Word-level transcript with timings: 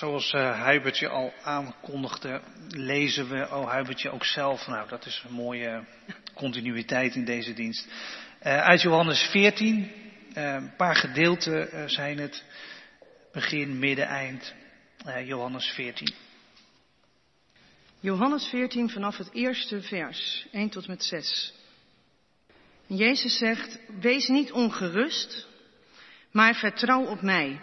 Zoals 0.00 0.32
uh, 0.32 0.60
Huibertje 0.60 1.08
al 1.08 1.32
aankondigde, 1.42 2.40
lezen 2.68 3.28
we, 3.28 3.48
oh 3.50 3.68
Huibertje 3.68 4.10
ook 4.10 4.24
zelf, 4.24 4.66
nou 4.66 4.88
dat 4.88 5.06
is 5.06 5.24
een 5.26 5.34
mooie 5.34 5.84
continuïteit 6.34 7.14
in 7.14 7.24
deze 7.24 7.52
dienst. 7.52 7.86
Uh, 7.86 8.60
uit 8.60 8.82
Johannes 8.82 9.22
14, 9.30 9.90
uh, 10.36 10.52
een 10.52 10.76
paar 10.76 10.96
gedeelten 10.96 11.90
zijn 11.90 12.18
het, 12.18 12.44
begin, 13.32 13.78
midden, 13.78 14.06
eind, 14.06 14.54
Johannes 15.24 15.66
14. 15.66 16.14
Johannes 18.00 18.44
14 18.44 18.90
vanaf 18.90 19.16
het 19.16 19.32
eerste 19.32 19.82
vers, 19.82 20.46
1 20.52 20.68
tot 20.68 20.86
met 20.86 21.04
6. 21.04 21.54
Jezus 22.86 23.38
zegt, 23.38 23.78
wees 24.00 24.28
niet 24.28 24.52
ongerust, 24.52 25.46
maar 26.30 26.54
vertrouw 26.54 27.04
op 27.04 27.22
mij. 27.22 27.60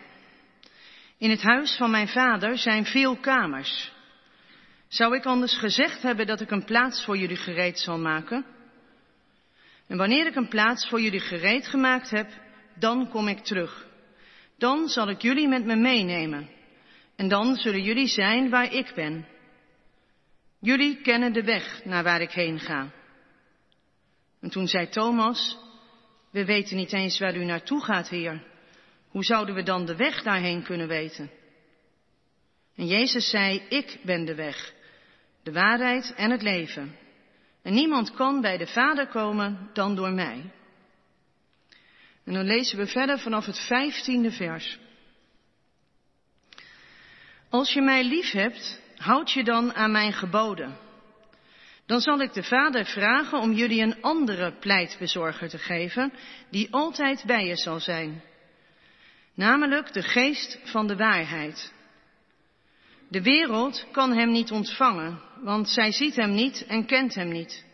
In 1.18 1.30
het 1.30 1.42
huis 1.42 1.76
van 1.78 1.92
mijn 1.92 2.08
vader 2.08 2.58
zijn 2.58 2.86
veel 2.86 3.16
kamers. 3.16 3.92
Zou 4.88 5.16
ik 5.16 5.26
anders 5.26 5.58
gezegd 5.58 6.02
hebben 6.02 6.28
dat 6.28 6.42
ik 6.42 6.52
een 6.52 6.66
plaats 6.66 7.06
voor 7.06 7.18
jullie 7.18 7.38
gereed 7.38 7.80
zal 7.80 8.00
maken? 8.00 8.46
En 9.88 9.98
wanneer 9.98 10.28
ik 10.28 10.36
een 10.36 10.48
plaats 10.48 10.88
voor 10.90 11.02
jullie 11.02 11.20
gereed 11.20 11.68
gemaakt 11.68 12.10
heb, 12.10 12.30
dan 12.76 13.10
kom 13.10 13.28
ik 13.28 13.40
terug. 13.40 13.88
Dan 14.58 14.88
zal 14.88 15.10
ik 15.10 15.22
jullie 15.22 15.48
met 15.48 15.66
me 15.66 15.76
meenemen. 15.76 16.50
En 17.16 17.28
dan 17.28 17.56
zullen 17.56 17.82
jullie 17.82 18.08
zijn 18.08 18.50
waar 18.50 18.74
ik 18.74 18.92
ben. 18.96 19.28
Jullie 20.60 21.02
kennen 21.02 21.34
de 21.34 21.44
weg 21.44 21.86
naar 21.86 22.04
waar 22.04 22.22
ik 22.22 22.32
heen 22.32 22.60
ga. 22.60 22.92
En 24.42 24.50
toen 24.50 24.68
zei 24.68 24.90
Thomas, 24.90 25.58
we 26.32 26.46
weten 26.46 26.78
niet 26.78 26.94
eens 26.94 27.20
waar 27.20 27.36
u 27.36 27.46
naartoe 27.46 27.84
gaat, 27.84 28.10
Heer. 28.10 28.47
Hoe 29.18 29.26
zouden 29.26 29.56
we 29.56 29.64
dan 29.64 29.86
de 29.86 29.96
weg 29.96 30.24
daarheen 30.24 30.64
kunnen 30.64 30.88
weten? 30.88 31.32
En 32.76 32.88
Jezus 32.88 33.30
zei, 33.30 33.62
ik 33.70 34.00
ben 34.04 34.26
de 34.26 34.36
weg, 34.36 34.74
de 35.44 35.52
waarheid 35.52 36.14
en 36.16 36.32
het 36.32 36.42
leven. 36.42 36.98
En 37.64 37.74
niemand 37.74 38.14
kan 38.14 38.42
bij 38.42 38.58
de 38.58 38.68
Vader 38.68 39.08
komen 39.08 39.70
dan 39.74 39.96
door 39.96 40.12
mij. 40.12 40.52
En 42.26 42.34
dan 42.34 42.46
lezen 42.46 42.78
we 42.78 42.88
verder 42.88 43.20
vanaf 43.20 43.46
het 43.46 43.60
vijftiende 43.60 44.32
vers. 44.32 44.78
Als 47.50 47.74
je 47.74 47.82
mij 47.82 48.04
lief 48.04 48.32
hebt, 48.32 48.82
houd 48.96 49.32
je 49.32 49.44
dan 49.44 49.74
aan 49.74 49.92
mijn 49.92 50.14
geboden. 50.14 50.78
Dan 51.86 52.00
zal 52.00 52.20
ik 52.20 52.34
de 52.34 52.44
Vader 52.44 52.86
vragen 52.86 53.40
om 53.40 53.54
jullie 53.54 53.82
een 53.82 54.02
andere 54.02 54.54
pleitbezorger 54.60 55.50
te 55.50 55.58
geven, 55.58 56.14
die 56.50 56.68
altijd 56.72 57.24
bij 57.26 57.46
je 57.46 57.56
zal 57.56 57.80
zijn 57.80 58.22
namelijk 59.38 59.94
de 59.94 60.02
geest 60.02 60.60
van 60.64 60.88
de 60.88 60.96
waarheid. 60.96 61.74
De 63.10 63.22
wereld 63.22 63.86
kan 63.92 64.12
hem 64.14 64.32
niet 64.32 64.52
ontvangen, 64.52 65.22
want 65.42 65.70
zij 65.70 65.92
ziet 65.92 66.16
hem 66.16 66.34
niet 66.34 66.66
en 66.68 66.86
kent 66.86 67.16
hem 67.16 67.30
niet. 67.30 67.66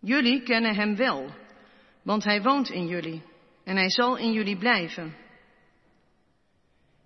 Jullie 0.00 0.42
kennen 0.42 0.74
hem 0.74 0.96
wel, 0.96 1.34
want 2.02 2.24
hij 2.24 2.42
woont 2.42 2.70
in 2.70 2.86
jullie 2.86 3.22
en 3.64 3.76
hij 3.76 3.90
zal 3.90 4.16
in 4.16 4.32
jullie 4.32 4.56
blijven. 4.56 5.16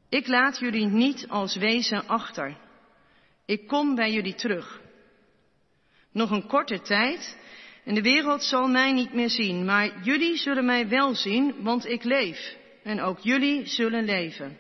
Ik 0.09 0.27
laat 0.27 0.59
jullie 0.59 0.87
niet 0.87 1.29
als 1.29 1.57
wezen 1.57 2.07
achter. 2.07 2.57
Ik 3.47 3.67
kom 3.67 3.95
bij 3.95 4.13
jullie 4.13 4.35
terug. 4.35 4.81
Nog 6.13 6.31
een 6.31 6.47
korte 6.47 6.81
tijd 6.81 7.39
en 7.85 7.95
de 7.95 8.03
wereld 8.03 8.43
zal 8.43 8.69
mij 8.69 8.93
niet 8.93 9.13
meer 9.13 9.31
zien, 9.31 9.65
maar 9.65 10.03
jullie 10.03 10.37
zullen 10.37 10.65
mij 10.65 10.89
wel 10.89 11.15
zien, 11.15 11.63
want 11.63 11.87
ik 11.87 12.05
leef 12.05 12.61
en 12.83 13.01
ook 13.01 13.19
jullie 13.19 13.67
zullen 13.67 14.05
leven. 14.05 14.59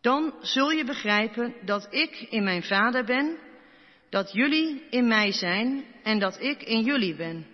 Dan 0.00 0.34
zul 0.40 0.70
je 0.70 0.84
begrijpen 0.84 1.54
dat 1.64 1.86
ik 1.90 2.26
in 2.30 2.44
mijn 2.44 2.62
Vader 2.62 3.04
ben, 3.04 3.38
dat 4.10 4.32
jullie 4.32 4.82
in 4.90 5.08
mij 5.08 5.32
zijn 5.32 5.84
en 6.02 6.18
dat 6.18 6.40
ik 6.40 6.62
in 6.62 6.82
jullie 6.82 7.14
ben. 7.14 7.46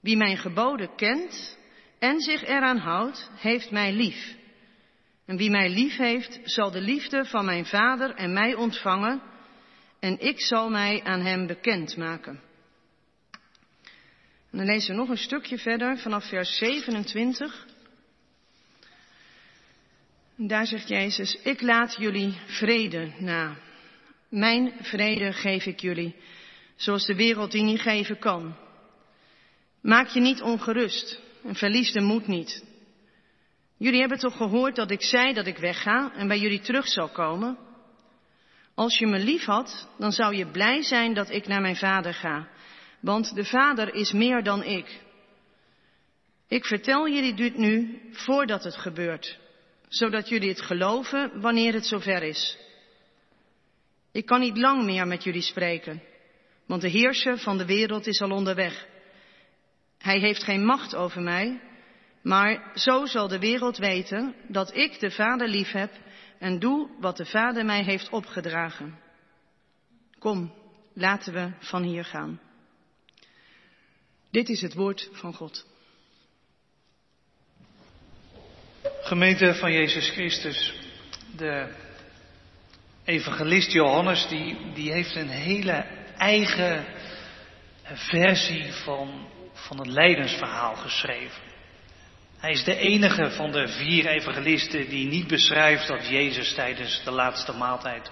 Wie 0.00 0.16
mijn 0.16 0.36
geboden 0.36 0.94
kent 0.94 1.58
en 1.98 2.20
zich 2.20 2.44
eraan 2.44 2.78
houdt, 2.78 3.30
heeft 3.34 3.70
mij 3.70 3.92
lief. 3.92 4.34
En 5.26 5.36
wie 5.36 5.50
mij 5.50 5.68
lief 5.68 5.96
heeft, 5.96 6.40
zal 6.44 6.70
de 6.70 6.80
liefde 6.80 7.24
van 7.24 7.44
mijn 7.44 7.66
Vader 7.66 8.14
en 8.14 8.32
mij 8.32 8.54
ontvangen, 8.54 9.22
en 10.00 10.20
ik 10.20 10.40
zal 10.40 10.70
mij 10.70 11.02
aan 11.04 11.20
hem 11.20 11.46
bekendmaken. 11.46 12.40
En 14.50 14.58
dan 14.58 14.66
lezen 14.66 14.90
we 14.94 15.00
nog 15.00 15.08
een 15.08 15.18
stukje 15.18 15.58
verder 15.58 15.98
vanaf 15.98 16.28
vers 16.28 16.56
27. 16.56 17.66
Daar 20.38 20.66
zegt 20.66 20.88
Jezus, 20.88 21.38
ik 21.42 21.60
laat 21.60 21.96
jullie 21.98 22.38
vrede 22.46 23.12
na. 23.18 23.56
Mijn 24.28 24.72
vrede 24.80 25.32
geef 25.32 25.66
ik 25.66 25.80
jullie, 25.80 26.16
zoals 26.74 27.06
de 27.06 27.14
wereld 27.14 27.50
die 27.50 27.62
niet 27.62 27.80
geven 27.80 28.18
kan. 28.18 28.56
Maak 29.82 30.08
je 30.08 30.20
niet 30.20 30.42
ongerust 30.42 31.20
en 31.44 31.54
verlies 31.54 31.92
de 31.92 32.00
moed 32.00 32.26
niet. 32.26 32.64
Jullie 33.76 34.00
hebben 34.00 34.18
toch 34.18 34.36
gehoord 34.36 34.76
dat 34.76 34.90
ik 34.90 35.02
zei 35.02 35.32
dat 35.32 35.46
ik 35.46 35.58
wegga 35.58 36.12
en 36.14 36.28
bij 36.28 36.38
jullie 36.38 36.60
terug 36.60 36.88
zal 36.88 37.08
komen? 37.08 37.58
Als 38.74 38.98
je 38.98 39.06
me 39.06 39.18
lief 39.18 39.44
had, 39.44 39.88
dan 39.98 40.12
zou 40.12 40.34
je 40.34 40.50
blij 40.50 40.82
zijn 40.82 41.14
dat 41.14 41.30
ik 41.30 41.46
naar 41.46 41.60
mijn 41.60 41.76
vader 41.76 42.14
ga, 42.14 42.48
want 43.00 43.34
de 43.34 43.44
vader 43.44 43.94
is 43.94 44.12
meer 44.12 44.42
dan 44.42 44.62
ik. 44.62 45.00
Ik 46.48 46.64
vertel 46.64 47.08
jullie 47.08 47.34
dit 47.34 47.56
nu 47.56 48.00
voordat 48.12 48.64
het 48.64 48.76
gebeurt 48.76 49.44
zodat 49.88 50.28
jullie 50.28 50.48
het 50.48 50.60
geloven 50.60 51.40
wanneer 51.40 51.72
het 51.72 51.86
zover 51.86 52.22
is. 52.22 52.58
Ik 54.12 54.26
kan 54.26 54.40
niet 54.40 54.56
lang 54.58 54.84
meer 54.84 55.06
met 55.06 55.24
jullie 55.24 55.42
spreken, 55.42 56.02
want 56.66 56.82
de 56.82 56.88
heerser 56.88 57.38
van 57.38 57.58
de 57.58 57.66
wereld 57.66 58.06
is 58.06 58.20
al 58.20 58.30
onderweg. 58.30 58.86
Hij 59.98 60.18
heeft 60.18 60.42
geen 60.42 60.64
macht 60.64 60.94
over 60.94 61.22
mij, 61.22 61.60
maar 62.22 62.70
zo 62.74 63.06
zal 63.06 63.28
de 63.28 63.38
wereld 63.38 63.76
weten 63.76 64.34
dat 64.48 64.76
ik 64.76 65.00
de 65.00 65.10
Vader 65.10 65.48
lief 65.48 65.70
heb 65.70 65.92
en 66.38 66.58
doe 66.58 66.90
wat 67.00 67.16
de 67.16 67.26
Vader 67.26 67.64
mij 67.64 67.82
heeft 67.82 68.08
opgedragen. 68.08 68.98
Kom, 70.18 70.54
laten 70.92 71.32
we 71.32 71.52
van 71.58 71.82
hier 71.82 72.04
gaan. 72.04 72.40
Dit 74.30 74.48
is 74.48 74.60
het 74.60 74.74
woord 74.74 75.08
van 75.12 75.34
God. 75.34 75.75
Gemeente 79.00 79.54
van 79.54 79.72
Jezus 79.72 80.10
Christus, 80.10 80.74
de 81.36 81.66
evangelist 83.04 83.72
Johannes, 83.72 84.28
die, 84.28 84.72
die 84.74 84.92
heeft 84.92 85.14
een 85.14 85.28
hele 85.28 85.84
eigen 86.16 86.84
versie 87.84 88.72
van, 88.72 89.28
van 89.52 89.78
het 89.78 89.88
lijdensverhaal 89.88 90.74
geschreven. 90.74 91.42
Hij 92.38 92.52
is 92.52 92.64
de 92.64 92.76
enige 92.76 93.30
van 93.30 93.52
de 93.52 93.68
vier 93.68 94.06
evangelisten 94.06 94.88
die 94.88 95.06
niet 95.06 95.26
beschrijft 95.26 95.88
dat 95.88 96.08
Jezus 96.08 96.54
tijdens 96.54 97.04
de 97.04 97.10
laatste 97.10 97.52
maaltijd 97.52 98.10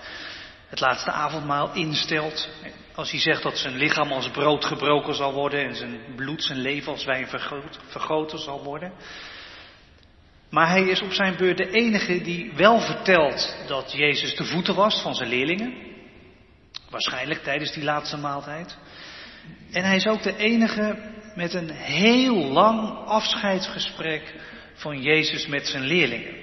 het 0.69 0.81
laatste 0.81 1.11
avondmaal 1.11 1.75
instelt. 1.75 2.49
Als 2.95 3.11
hij 3.11 3.21
zegt 3.21 3.43
dat 3.43 3.59
zijn 3.59 3.77
lichaam 3.77 4.13
als 4.13 4.31
brood 4.31 4.65
gebroken 4.65 5.15
zal 5.15 5.33
worden 5.33 5.65
en 5.65 5.75
zijn 5.75 6.01
bloed, 6.17 6.45
zijn 6.45 6.59
leven 6.59 6.93
als 6.93 7.05
wijn 7.05 7.29
vergoten 7.89 8.39
zal 8.39 8.65
worden. 8.65 8.93
Maar 10.55 10.69
hij 10.69 10.83
is 10.83 11.03
op 11.03 11.13
zijn 11.13 11.37
beurt 11.37 11.57
de 11.57 11.71
enige 11.71 12.23
die 12.23 12.53
wel 12.53 12.81
vertelt 12.81 13.57
dat 13.67 13.93
Jezus 13.93 14.37
de 14.37 14.45
voeten 14.45 14.75
was 14.75 15.03
van 15.03 15.15
zijn 15.15 15.29
leerlingen. 15.29 15.75
Waarschijnlijk 16.91 17.43
tijdens 17.43 17.73
die 17.73 17.85
laatste 17.85 18.17
maaltijd. 18.17 18.77
En 19.73 19.85
hij 19.85 19.97
is 19.97 20.07
ook 20.07 20.23
de 20.23 20.37
enige 20.37 21.13
met 21.35 21.55
een 21.55 21.71
heel 21.71 22.37
lang 22.37 23.07
afscheidsgesprek 23.07 24.35
van 24.75 25.03
Jezus 25.03 25.47
met 25.47 25.67
zijn 25.67 25.83
leerlingen. 25.83 26.35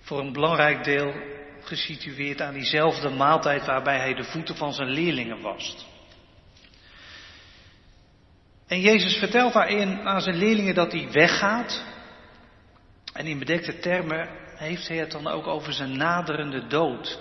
Voor 0.00 0.18
een 0.18 0.32
belangrijk 0.32 0.84
deel 0.84 1.14
gesitueerd 1.60 2.40
aan 2.40 2.54
diezelfde 2.54 3.10
maaltijd 3.10 3.66
waarbij 3.66 3.98
hij 3.98 4.14
de 4.14 4.24
voeten 4.24 4.56
van 4.56 4.72
zijn 4.72 4.88
leerlingen 4.88 5.40
wast. 5.40 5.86
En 8.66 8.80
Jezus 8.80 9.16
vertelt 9.16 9.52
daarin 9.52 10.00
aan 10.00 10.20
zijn 10.20 10.36
leerlingen 10.36 10.74
dat 10.74 10.92
hij 10.92 11.08
weggaat 11.10 11.93
en 13.14 13.26
in 13.26 13.38
bedekte 13.38 13.78
termen 13.78 14.28
heeft 14.56 14.88
hij 14.88 14.96
het 14.96 15.10
dan 15.10 15.26
ook 15.26 15.46
over 15.46 15.72
zijn 15.72 15.96
naderende 15.96 16.66
dood. 16.66 17.18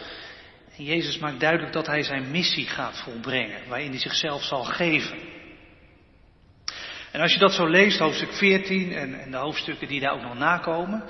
Jezus 0.75 1.17
maakt 1.17 1.39
duidelijk 1.39 1.73
dat 1.73 1.87
hij 1.87 2.03
zijn 2.03 2.31
missie 2.31 2.67
gaat 2.67 2.97
volbrengen, 2.97 3.67
waarin 3.67 3.89
hij 3.89 3.99
zichzelf 3.99 4.43
zal 4.43 4.63
geven. 4.63 5.17
En 7.11 7.21
als 7.21 7.33
je 7.33 7.39
dat 7.39 7.53
zo 7.53 7.67
leest, 7.67 7.99
hoofdstuk 7.99 8.33
14 8.33 8.91
en, 8.91 9.19
en 9.19 9.31
de 9.31 9.37
hoofdstukken 9.37 9.87
die 9.87 9.99
daar 9.99 10.13
ook 10.13 10.21
nog 10.21 10.37
nakomen, 10.37 11.03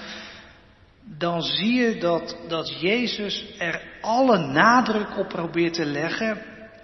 dan 1.06 1.41
zie 1.41 1.74
je 1.74 1.97
dat, 1.97 2.38
dat 2.47 2.80
Jezus 2.81 3.45
er 3.57 3.81
alle 4.01 4.38
nadruk 4.38 5.18
op 5.18 5.27
probeert 5.27 5.74
te 5.74 5.85
leggen 5.85 6.41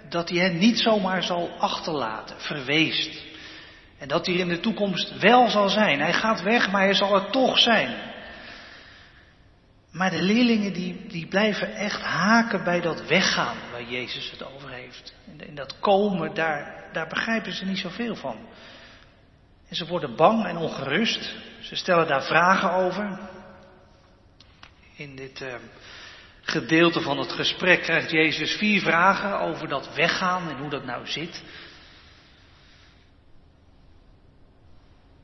dat 0.08 0.28
hij 0.28 0.38
hen 0.38 0.58
niet 0.58 0.78
zomaar 0.78 1.22
zal 1.22 1.50
achterlaten, 1.58 2.40
verweest. 2.40 3.29
En 4.00 4.08
dat 4.08 4.26
hij 4.26 4.34
in 4.34 4.48
de 4.48 4.60
toekomst 4.60 5.18
wel 5.18 5.48
zal 5.48 5.68
zijn. 5.68 6.00
Hij 6.00 6.12
gaat 6.12 6.42
weg, 6.42 6.70
maar 6.70 6.82
hij 6.82 6.94
zal 6.94 7.14
er 7.14 7.30
toch 7.30 7.58
zijn. 7.58 7.96
Maar 9.90 10.10
de 10.10 10.22
leerlingen 10.22 10.72
die, 10.72 11.06
die 11.06 11.26
blijven 11.26 11.74
echt 11.74 12.00
haken 12.00 12.64
bij 12.64 12.80
dat 12.80 13.06
weggaan 13.06 13.56
waar 13.72 13.82
Jezus 13.82 14.30
het 14.30 14.54
over 14.54 14.70
heeft. 14.70 15.14
En 15.48 15.54
dat 15.54 15.78
komen, 15.78 16.34
daar, 16.34 16.84
daar 16.92 17.06
begrijpen 17.06 17.52
ze 17.52 17.64
niet 17.64 17.78
zoveel 17.78 18.16
van. 18.16 18.36
En 19.68 19.76
ze 19.76 19.86
worden 19.86 20.16
bang 20.16 20.46
en 20.46 20.56
ongerust. 20.56 21.34
Ze 21.60 21.76
stellen 21.76 22.08
daar 22.08 22.24
vragen 22.24 22.72
over. 22.72 23.18
In 24.96 25.16
dit 25.16 25.40
uh, 25.40 25.54
gedeelte 26.42 27.00
van 27.00 27.18
het 27.18 27.32
gesprek 27.32 27.82
krijgt 27.82 28.10
Jezus 28.10 28.52
vier 28.52 28.80
vragen 28.80 29.40
over 29.40 29.68
dat 29.68 29.94
weggaan 29.94 30.48
en 30.50 30.56
hoe 30.56 30.70
dat 30.70 30.84
nou 30.84 31.06
zit. 31.06 31.42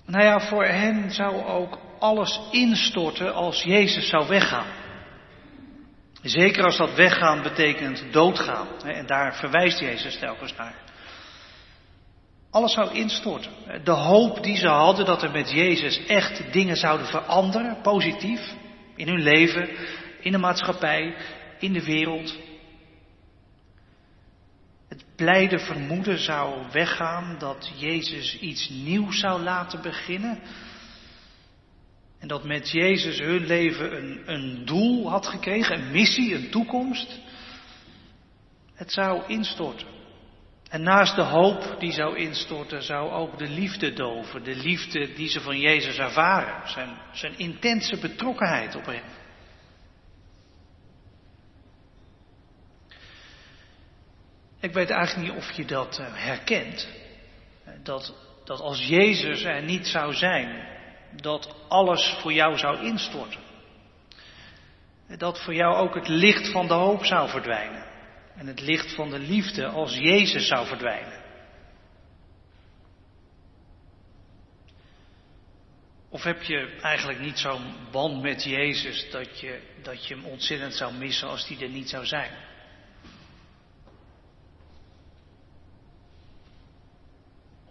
Nou 0.07 0.25
ja, 0.25 0.41
voor 0.41 0.65
hen 0.65 1.11
zou 1.11 1.45
ook 1.45 1.79
alles 1.99 2.41
instorten 2.51 3.35
als 3.35 3.63
Jezus 3.63 4.09
zou 4.09 4.29
weggaan. 4.29 4.67
Zeker 6.23 6.65
als 6.65 6.77
dat 6.77 6.95
weggaan 6.95 7.43
betekent 7.43 8.05
doodgaan. 8.11 8.67
En 8.85 9.07
daar 9.07 9.35
verwijst 9.35 9.81
Jezus 9.81 10.19
telkens 10.19 10.55
naar. 10.57 10.75
Alles 12.51 12.73
zou 12.73 12.95
instorten. 12.95 13.53
De 13.85 13.91
hoop 13.91 14.43
die 14.43 14.57
ze 14.57 14.69
hadden 14.69 15.07
dat 15.07 15.23
er 15.23 15.31
met 15.31 15.51
Jezus 15.51 16.07
echt 16.07 16.53
dingen 16.53 16.77
zouden 16.77 17.07
veranderen, 17.07 17.81
positief, 17.83 18.55
in 18.97 19.09
hun 19.09 19.23
leven, 19.23 19.69
in 20.21 20.33
de 20.33 20.39
maatschappij, 20.39 21.15
in 21.59 21.73
de 21.73 21.85
wereld. 21.85 22.37
Blijde 25.17 25.59
vermoeden 25.59 26.19
zou 26.19 26.65
weggaan 26.73 27.37
dat 27.39 27.73
Jezus 27.77 28.39
iets 28.39 28.69
nieuws 28.69 29.21
zou 29.21 29.43
laten 29.43 29.83
beginnen. 29.83 30.41
En 32.19 32.29
dat 32.29 32.45
met 32.45 32.71
Jezus 32.71 33.19
hun 33.19 33.47
leven 33.47 33.97
een, 33.97 34.23
een 34.27 34.65
doel 34.65 35.11
had 35.11 35.27
gekregen, 35.27 35.79
een 35.79 35.91
missie, 35.91 36.35
een 36.35 36.51
toekomst. 36.51 37.21
Het 38.75 38.93
zou 38.93 39.23
instorten. 39.27 39.87
En 40.69 40.83
naast 40.83 41.17
de 41.17 41.23
hoop 41.23 41.77
die 41.79 41.93
zou 41.93 42.17
instorten, 42.17 42.83
zou 42.83 43.11
ook 43.11 43.39
de 43.39 43.49
liefde 43.49 43.93
doven. 43.93 44.45
De 44.45 44.57
liefde 44.57 45.13
die 45.13 45.29
ze 45.29 45.41
van 45.41 45.59
Jezus 45.59 45.99
ervaren. 45.99 46.69
Zijn, 46.69 46.97
zijn 47.13 47.39
intense 47.39 47.99
betrokkenheid 47.99 48.75
op 48.75 48.87
hem. 48.87 49.03
Ik 54.61 54.73
weet 54.73 54.91
eigenlijk 54.91 55.29
niet 55.29 55.39
of 55.39 55.53
je 55.53 55.65
dat 55.65 55.99
eh, 55.99 56.07
herkent. 56.13 56.89
Dat, 57.83 58.15
dat 58.45 58.61
als 58.61 58.87
Jezus 58.87 59.43
er 59.43 59.63
niet 59.63 59.87
zou 59.87 60.15
zijn, 60.15 60.69
dat 61.21 61.55
alles 61.69 62.17
voor 62.21 62.33
jou 62.33 62.59
zou 62.59 62.85
instorten. 62.85 63.41
Dat 65.19 65.43
voor 65.43 65.55
jou 65.55 65.77
ook 65.77 65.95
het 65.95 66.09
licht 66.09 66.51
van 66.51 66.67
de 66.67 66.75
hoop 66.75 67.05
zou 67.05 67.29
verdwijnen. 67.29 67.85
En 68.37 68.47
het 68.47 68.61
licht 68.61 68.95
van 68.95 69.11
de 69.11 69.19
liefde 69.19 69.67
als 69.67 69.95
Jezus 69.95 70.47
zou 70.47 70.67
verdwijnen. 70.67 71.25
Of 76.09 76.23
heb 76.23 76.43
je 76.43 76.79
eigenlijk 76.81 77.21
niet 77.21 77.39
zo'n 77.39 77.75
band 77.91 78.23
met 78.23 78.45
Jezus 78.45 79.11
dat 79.11 79.41
je, 79.41 79.61
dat 79.83 80.07
je 80.07 80.15
hem 80.15 80.25
ontzettend 80.25 80.75
zou 80.75 80.95
missen 80.95 81.29
als 81.29 81.47
die 81.47 81.61
er 81.61 81.69
niet 81.69 81.89
zou 81.89 82.07
zijn? 82.07 82.31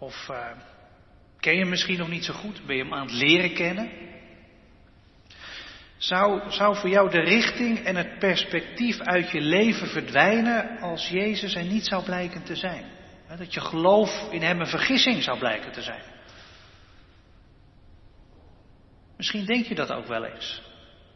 Of 0.06 0.28
uh, 0.30 0.46
ken 1.40 1.52
je 1.52 1.60
hem 1.60 1.68
misschien 1.68 1.98
nog 1.98 2.08
niet 2.08 2.24
zo 2.24 2.34
goed? 2.34 2.66
Ben 2.66 2.76
je 2.76 2.82
hem 2.82 2.94
aan 2.94 3.06
het 3.06 3.14
leren 3.14 3.54
kennen? 3.54 3.90
Zou, 5.96 6.50
zou 6.50 6.76
voor 6.76 6.88
jou 6.88 7.10
de 7.10 7.20
richting 7.20 7.84
en 7.84 7.96
het 7.96 8.18
perspectief 8.18 9.00
uit 9.00 9.30
je 9.30 9.40
leven 9.40 9.86
verdwijnen 9.86 10.78
als 10.78 11.08
Jezus 11.08 11.54
er 11.54 11.64
niet 11.64 11.86
zou 11.86 12.04
blijken 12.04 12.42
te 12.42 12.56
zijn? 12.56 12.84
Dat 13.38 13.54
je 13.54 13.60
geloof 13.60 14.28
in 14.30 14.42
Hem 14.42 14.60
een 14.60 14.66
vergissing 14.66 15.22
zou 15.22 15.38
blijken 15.38 15.72
te 15.72 15.82
zijn. 15.82 16.02
Misschien 19.16 19.44
denk 19.44 19.66
je 19.66 19.74
dat 19.74 19.92
ook 19.92 20.06
wel 20.06 20.24
eens. 20.24 20.62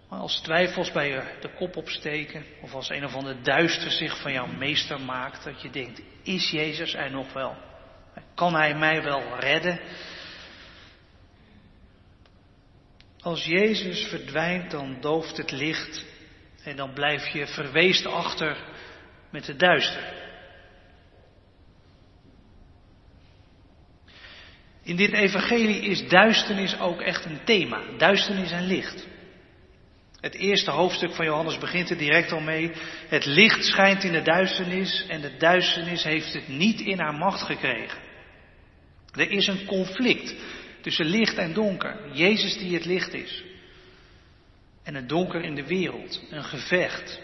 Maar 0.08 0.18
als 0.20 0.40
twijfels 0.40 0.92
bij 0.92 1.08
je 1.08 1.38
de 1.40 1.54
kop 1.54 1.76
opsteken, 1.76 2.44
of 2.62 2.74
als 2.74 2.88
een 2.88 3.04
of 3.04 3.14
ander 3.14 3.42
duister 3.42 3.90
zich 3.90 4.20
van 4.20 4.32
jou 4.32 4.56
meester 4.56 5.00
maakt, 5.00 5.44
dat 5.44 5.62
je 5.62 5.70
denkt, 5.70 6.02
is 6.22 6.50
Jezus 6.50 6.94
er 6.94 7.10
nog 7.10 7.32
wel? 7.32 7.69
Kan 8.40 8.54
Hij 8.54 8.74
mij 8.74 9.02
wel 9.02 9.38
redden? 9.38 9.80
Als 13.20 13.44
Jezus 13.44 14.08
verdwijnt, 14.08 14.70
dan 14.70 15.00
dooft 15.00 15.36
het 15.36 15.50
licht 15.50 16.04
en 16.64 16.76
dan 16.76 16.92
blijf 16.92 17.26
je 17.26 17.46
verweest 17.46 18.06
achter 18.06 18.56
met 19.30 19.46
het 19.46 19.58
duister. 19.58 20.12
In 24.82 24.96
dit 24.96 25.12
evangelie 25.12 25.80
is 25.80 26.08
duisternis 26.08 26.78
ook 26.78 27.00
echt 27.00 27.24
een 27.24 27.44
thema. 27.44 27.82
Duisternis 27.98 28.50
en 28.50 28.66
licht. 28.66 29.06
Het 30.20 30.34
eerste 30.34 30.70
hoofdstuk 30.70 31.14
van 31.14 31.24
Johannes 31.24 31.58
begint 31.58 31.90
er 31.90 31.98
direct 31.98 32.32
al 32.32 32.40
mee. 32.40 32.72
Het 33.08 33.24
licht 33.24 33.64
schijnt 33.64 34.04
in 34.04 34.12
de 34.12 34.22
duisternis 34.22 35.06
en 35.08 35.20
de 35.20 35.36
duisternis 35.36 36.02
heeft 36.02 36.32
het 36.32 36.48
niet 36.48 36.80
in 36.80 36.98
haar 36.98 37.14
macht 37.14 37.42
gekregen. 37.42 38.08
Er 39.14 39.30
is 39.30 39.46
een 39.46 39.64
conflict 39.64 40.34
tussen 40.80 41.06
licht 41.06 41.36
en 41.36 41.52
donker. 41.52 41.96
Jezus 42.12 42.58
die 42.58 42.74
het 42.74 42.84
licht 42.84 43.14
is. 43.14 43.42
En 44.82 44.94
het 44.94 45.08
donker 45.08 45.44
in 45.44 45.54
de 45.54 45.66
wereld. 45.66 46.22
Een 46.30 46.44
gevecht. 46.44 47.20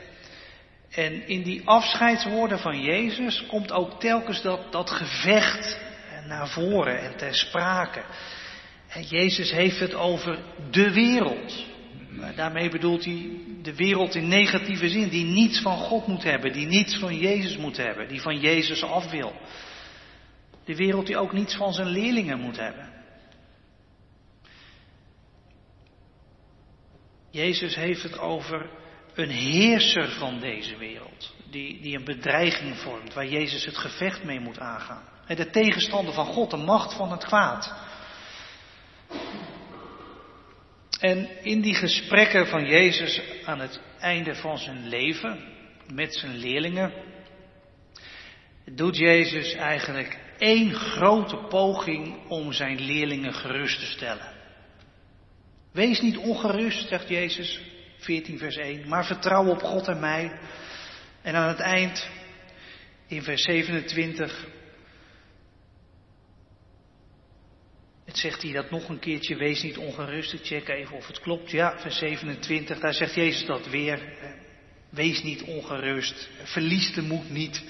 En 0.90 1.28
in 1.28 1.42
die 1.42 1.62
afscheidswoorden 1.64 2.58
van 2.58 2.82
Jezus 2.82 3.46
komt 3.46 3.72
ook 3.72 4.00
telkens 4.00 4.42
dat, 4.42 4.72
dat 4.72 4.90
gevecht 4.90 5.78
naar 6.26 6.48
voren 6.48 7.00
en 7.00 7.16
ter 7.16 7.34
sprake. 7.34 8.02
En 8.88 9.02
Jezus 9.02 9.50
heeft 9.50 9.80
het 9.80 9.94
over 9.94 10.38
de 10.70 10.92
wereld. 10.92 11.64
Daarmee 12.36 12.70
bedoelt 12.70 13.04
hij 13.04 13.30
de 13.62 13.74
wereld 13.74 14.14
in 14.14 14.28
negatieve 14.28 14.88
zin, 14.88 15.08
die 15.08 15.24
niets 15.24 15.60
van 15.60 15.76
God 15.76 16.06
moet 16.06 16.22
hebben, 16.22 16.52
die 16.52 16.66
niets 16.66 16.98
van 16.98 17.18
Jezus 17.18 17.56
moet 17.56 17.76
hebben, 17.76 18.08
die 18.08 18.20
van 18.20 18.40
Jezus 18.40 18.82
af 18.82 19.10
wil. 19.10 19.34
De 20.66 20.76
wereld 20.76 21.06
die 21.06 21.16
ook 21.16 21.32
niets 21.32 21.56
van 21.56 21.72
zijn 21.72 21.88
leerlingen 21.88 22.40
moet 22.40 22.56
hebben. 22.56 22.94
Jezus 27.30 27.74
heeft 27.74 28.02
het 28.02 28.18
over 28.18 28.70
een 29.14 29.30
heerser 29.30 30.08
van 30.08 30.40
deze 30.40 30.76
wereld, 30.76 31.34
die, 31.50 31.80
die 31.80 31.96
een 31.96 32.04
bedreiging 32.04 32.76
vormt, 32.76 33.14
waar 33.14 33.26
Jezus 33.26 33.64
het 33.64 33.76
gevecht 33.76 34.24
mee 34.24 34.40
moet 34.40 34.58
aangaan. 34.58 35.02
De 35.26 35.50
tegenstander 35.50 36.14
van 36.14 36.26
God, 36.26 36.50
de 36.50 36.56
macht 36.56 36.94
van 36.94 37.10
het 37.10 37.24
kwaad. 37.24 37.74
En 41.00 41.44
in 41.44 41.60
die 41.60 41.74
gesprekken 41.74 42.46
van 42.46 42.66
Jezus 42.66 43.20
aan 43.44 43.60
het 43.60 43.80
einde 43.98 44.34
van 44.34 44.58
zijn 44.58 44.88
leven 44.88 45.40
met 45.92 46.14
zijn 46.14 46.36
leerlingen, 46.36 46.92
doet 48.64 48.96
Jezus 48.96 49.54
eigenlijk 49.54 50.25
één 50.38 50.74
grote 50.74 51.36
poging 51.36 52.28
om 52.28 52.52
zijn 52.52 52.80
leerlingen 52.80 53.34
gerust 53.34 53.78
te 53.78 53.86
stellen. 53.86 54.34
Wees 55.72 56.00
niet 56.00 56.16
ongerust, 56.16 56.88
zegt 56.88 57.08
Jezus, 57.08 57.60
14 57.98 58.38
vers 58.38 58.56
1, 58.56 58.88
maar 58.88 59.04
vertrouw 59.04 59.46
op 59.46 59.62
God 59.62 59.88
en 59.88 60.00
mij. 60.00 60.38
En 61.22 61.34
aan 61.34 61.48
het 61.48 61.60
eind, 61.60 62.08
in 63.06 63.22
vers 63.22 63.42
27, 63.42 64.46
het 68.04 68.18
zegt 68.18 68.42
hij 68.42 68.52
dat 68.52 68.70
nog 68.70 68.88
een 68.88 68.98
keertje, 68.98 69.36
wees 69.36 69.62
niet 69.62 69.76
ongerust, 69.76 70.32
ik 70.32 70.44
check 70.44 70.68
even 70.68 70.96
of 70.96 71.06
het 71.06 71.20
klopt. 71.20 71.50
Ja, 71.50 71.78
vers 71.78 71.98
27, 71.98 72.78
daar 72.78 72.94
zegt 72.94 73.14
Jezus 73.14 73.46
dat 73.46 73.68
weer. 73.68 74.14
Wees 74.90 75.22
niet 75.22 75.42
ongerust, 75.42 76.28
verlies 76.42 76.94
de 76.94 77.02
moed 77.02 77.30
niet. 77.30 77.64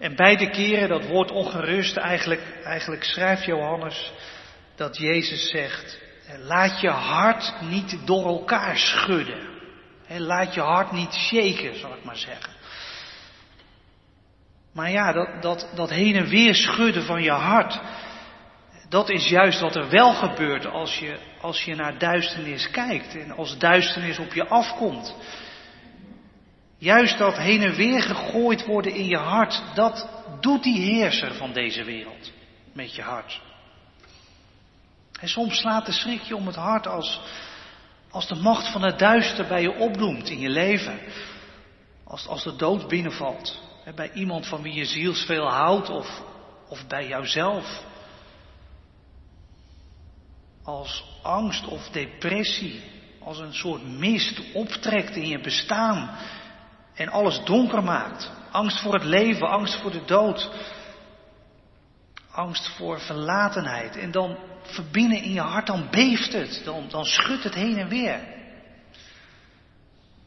En 0.00 0.16
beide 0.16 0.50
keren 0.50 0.88
dat 0.88 1.06
woord 1.06 1.30
ongerust, 1.30 1.96
eigenlijk, 1.96 2.42
eigenlijk 2.64 3.04
schrijft 3.04 3.44
Johannes 3.44 4.12
dat 4.76 4.96
Jezus 4.96 5.50
zegt, 5.50 5.98
Laat 6.38 6.80
je 6.80 6.88
hart 6.88 7.52
niet 7.60 7.98
door 8.04 8.26
elkaar 8.26 8.78
schudden. 8.78 9.48
Laat 10.08 10.54
je 10.54 10.60
hart 10.60 10.92
niet 10.92 11.12
shaken, 11.12 11.78
zal 11.78 11.94
ik 11.94 12.04
maar 12.04 12.16
zeggen. 12.16 12.52
Maar 14.72 14.90
ja, 14.90 15.12
dat, 15.12 15.42
dat, 15.42 15.68
dat 15.74 15.90
heen 15.90 16.16
en 16.16 16.28
weer 16.28 16.54
schudden 16.54 17.02
van 17.02 17.22
je 17.22 17.30
hart, 17.30 17.80
dat 18.88 19.08
is 19.08 19.28
juist 19.28 19.60
wat 19.60 19.76
er 19.76 19.90
wel 19.90 20.12
gebeurt 20.14 20.66
als 20.66 20.98
je, 20.98 21.18
als 21.40 21.62
je 21.62 21.74
naar 21.74 21.98
duisternis 21.98 22.70
kijkt 22.70 23.16
en 23.16 23.30
als 23.30 23.58
duisternis 23.58 24.18
op 24.18 24.32
je 24.32 24.48
afkomt. 24.48 25.14
Juist 26.80 27.18
dat 27.18 27.36
heen 27.36 27.62
en 27.62 27.74
weer 27.74 28.02
gegooid 28.02 28.66
worden 28.66 28.94
in 28.94 29.06
je 29.06 29.16
hart, 29.16 29.62
dat 29.74 30.08
doet 30.40 30.62
die 30.62 30.80
heerser 30.80 31.34
van 31.34 31.52
deze 31.52 31.84
wereld 31.84 32.32
met 32.72 32.94
je 32.94 33.02
hart. 33.02 33.40
En 35.20 35.28
soms 35.28 35.58
slaat 35.58 35.86
de 35.86 35.92
schrik 35.92 36.22
je 36.22 36.36
om 36.36 36.46
het 36.46 36.56
hart 36.56 36.86
als, 36.86 37.20
Als 38.10 38.28
de 38.28 38.34
macht 38.34 38.72
van 38.72 38.82
het 38.82 38.98
duister 38.98 39.46
bij 39.46 39.62
je 39.62 39.74
opdoemt 39.74 40.28
in 40.28 40.38
je 40.38 40.48
leven. 40.48 41.00
Als, 42.04 42.26
als 42.26 42.44
de 42.44 42.56
dood 42.56 42.88
binnenvalt. 42.88 43.60
Bij 43.94 44.12
iemand 44.12 44.46
van 44.46 44.62
wie 44.62 44.74
je 44.74 44.84
ziels 44.84 45.24
veel 45.24 45.48
houdt 45.50 45.88
of, 45.88 46.22
of 46.68 46.86
bij 46.86 47.08
jouzelf. 47.08 47.82
Als 50.62 51.04
angst 51.22 51.66
of 51.66 51.88
depressie 51.88 52.82
als 53.18 53.38
een 53.38 53.54
soort 53.54 53.98
mist 53.98 54.40
optrekt 54.52 55.16
in 55.16 55.28
je 55.28 55.40
bestaan 55.40 56.16
en 57.00 57.08
alles 57.08 57.44
donker 57.44 57.82
maakt. 57.82 58.30
Angst 58.50 58.80
voor 58.80 58.94
het 58.94 59.04
leven, 59.04 59.48
angst 59.48 59.80
voor 59.80 59.90
de 59.90 60.04
dood, 60.04 60.50
angst 62.30 62.68
voor 62.68 63.00
verlatenheid. 63.00 63.96
En 63.96 64.10
dan 64.10 64.38
verbinnen 64.62 65.22
in 65.22 65.32
je 65.32 65.40
hart, 65.40 65.66
dan 65.66 65.88
beeft 65.90 66.32
het, 66.32 66.62
dan, 66.64 66.88
dan 66.88 67.04
schudt 67.04 67.44
het 67.44 67.54
heen 67.54 67.78
en 67.78 67.88
weer. 67.88 68.20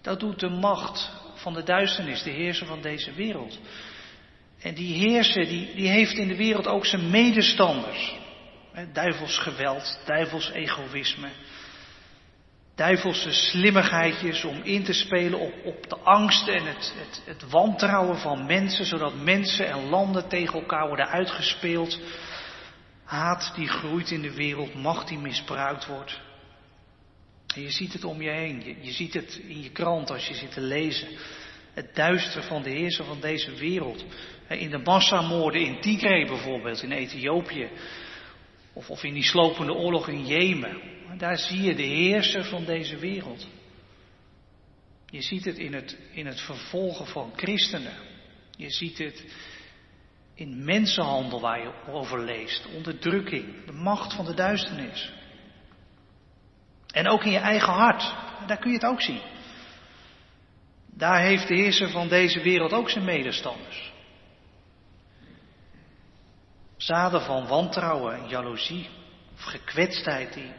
Dat 0.02 0.20
doet 0.20 0.40
de 0.40 0.50
macht 0.50 1.12
van 1.36 1.54
de 1.54 1.64
duisternis, 1.64 2.24
de 2.24 2.30
heerser 2.30 2.68
van 2.68 2.82
deze 2.82 3.14
wereld. 3.14 3.60
En 4.62 4.74
die 4.74 4.94
heerser, 4.94 5.46
die, 5.46 5.76
die 5.76 5.90
heeft 5.90 6.18
in 6.18 6.28
de 6.28 6.36
wereld 6.36 6.68
ook 6.68 6.86
zijn 6.86 7.10
medestanders. 7.10 8.16
Duivels 8.94 9.38
geweld, 9.38 10.00
duivels 10.06 10.52
egoïsme, 10.52 11.30
duivelse 12.76 13.32
slimmigheidjes 13.32 14.44
om 14.44 14.62
in 14.64 14.84
te 14.84 14.94
spelen 14.94 15.40
op, 15.40 15.54
op 15.64 15.90
de 15.90 15.98
angst 15.98 16.48
en 16.48 16.66
het, 16.66 16.94
het, 16.98 17.22
het 17.26 17.50
wantrouwen 17.50 18.18
van 18.18 18.46
mensen, 18.46 18.86
zodat 18.86 19.16
mensen 19.16 19.68
en 19.68 19.90
landen 19.90 20.28
tegen 20.28 20.60
elkaar 20.60 20.88
worden 20.88 21.08
uitgespeeld. 21.08 22.00
Haat 23.04 23.52
die 23.56 23.68
groeit 23.68 24.12
in 24.12 24.22
de 24.22 24.34
wereld, 24.34 24.74
macht 24.74 25.08
die 25.08 25.18
misbruikt 25.18 25.86
wordt. 25.86 26.22
En 27.56 27.62
je 27.62 27.72
ziet 27.72 27.94
het 27.94 28.04
om 28.04 28.22
je 28.22 28.30
heen, 28.30 28.78
je, 28.82 28.92
ziet 28.92 29.14
het 29.14 29.42
in 29.48 29.62
je 29.62 29.70
krant 29.70 30.12
als 30.12 30.28
je 30.28 30.34
zit 30.34 30.52
te 30.52 30.62
lezen. 30.62 31.08
Het 31.74 31.96
duister 31.96 32.44
van 32.44 32.62
de 32.62 32.70
heerser 32.70 33.06
van 33.06 33.20
deze 33.20 33.56
wereld. 33.56 34.06
In 34.48 34.70
de 34.70 34.78
massamoorden 34.78 35.62
in 35.62 35.82
Tigray 35.82 36.26
bijvoorbeeld, 36.26 36.84
in 36.84 36.92
Ethiopië. 36.92 37.70
Of, 38.74 38.90
of 38.90 39.04
in 39.04 39.14
die 39.14 39.24
slopende 39.24 39.74
oorlog 39.74 40.08
in 40.08 40.26
Jemen. 40.26 40.93
Daar 41.18 41.38
zie 41.38 41.62
je 41.62 41.76
de 41.76 41.84
heerser 41.84 42.44
van 42.44 42.66
deze 42.66 42.98
wereld. 42.98 43.48
Je 45.06 45.22
ziet 45.22 45.46
het 45.46 45.58
in 45.58 45.74
het, 45.74 45.98
in 46.12 46.26
het 46.26 46.42
vervolgen 46.42 47.08
van 47.08 47.32
christenen. 47.36 47.94
Je 48.58 48.70
ziet 48.70 48.98
het 48.98 49.26
in 50.34 50.64
mensenhandel 50.64 51.42
waar 51.42 51.62
je 51.62 51.74
over 51.88 52.24
leest, 52.24 52.66
onderdrukking, 52.76 53.66
de 53.66 53.72
macht 53.72 54.14
van 54.14 54.26
de 54.26 54.34
duisternis. 54.34 55.12
En 56.88 57.08
ook 57.08 57.24
in 57.24 57.32
je 57.32 57.38
eigen 57.38 57.74
hart, 57.74 58.14
daar 58.48 58.58
kun 58.58 58.72
je 58.72 58.78
het 58.78 58.86
ook 58.86 59.02
zien. 59.02 59.22
Daar 60.86 61.22
heeft 61.22 61.48
de 61.48 61.56
heerser 61.56 61.90
van 61.90 62.08
deze 62.08 62.42
wereld 62.42 62.72
ook 62.72 62.90
zijn 62.90 63.06
medestanders. 63.06 63.92
Zaden 66.78 67.22
van 67.22 67.48
wantrouwen 67.48 68.16
en 68.16 68.28
jaloezie 68.28 68.90
of 69.34 69.44
gekwetstheid 69.44 70.34
die 70.34 70.52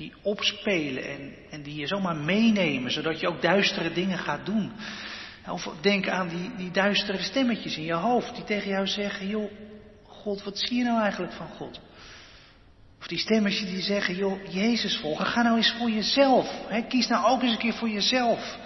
die 0.00 0.12
opspelen 0.22 1.04
en, 1.04 1.34
en 1.50 1.62
die 1.62 1.74
je 1.74 1.86
zomaar 1.86 2.16
meenemen, 2.16 2.90
zodat 2.90 3.20
je 3.20 3.28
ook 3.28 3.42
duistere 3.42 3.92
dingen 3.92 4.18
gaat 4.18 4.46
doen. 4.46 4.72
Of 5.48 5.70
denk 5.80 6.08
aan 6.08 6.28
die, 6.28 6.50
die 6.56 6.70
duistere 6.70 7.22
stemmetjes 7.22 7.76
in 7.76 7.84
je 7.84 7.94
hoofd 7.94 8.34
die 8.34 8.44
tegen 8.44 8.68
jou 8.68 8.86
zeggen, 8.86 9.28
joh, 9.28 9.50
God, 10.06 10.42
wat 10.42 10.58
zie 10.58 10.76
je 10.78 10.84
nou 10.84 11.02
eigenlijk 11.02 11.32
van 11.32 11.48
God? 11.48 11.80
Of 13.00 13.06
die 13.06 13.18
stemmetjes 13.18 13.70
die 13.70 13.80
zeggen, 13.80 14.16
joh, 14.16 14.52
Jezus 14.52 14.96
volgen, 14.96 15.26
ga 15.26 15.42
nou 15.42 15.56
eens 15.56 15.74
voor 15.78 15.90
jezelf. 15.90 16.52
Kies 16.88 17.06
nou 17.06 17.26
ook 17.26 17.42
eens 17.42 17.52
een 17.52 17.58
keer 17.58 17.74
voor 17.74 17.88
jezelf. 17.88 18.58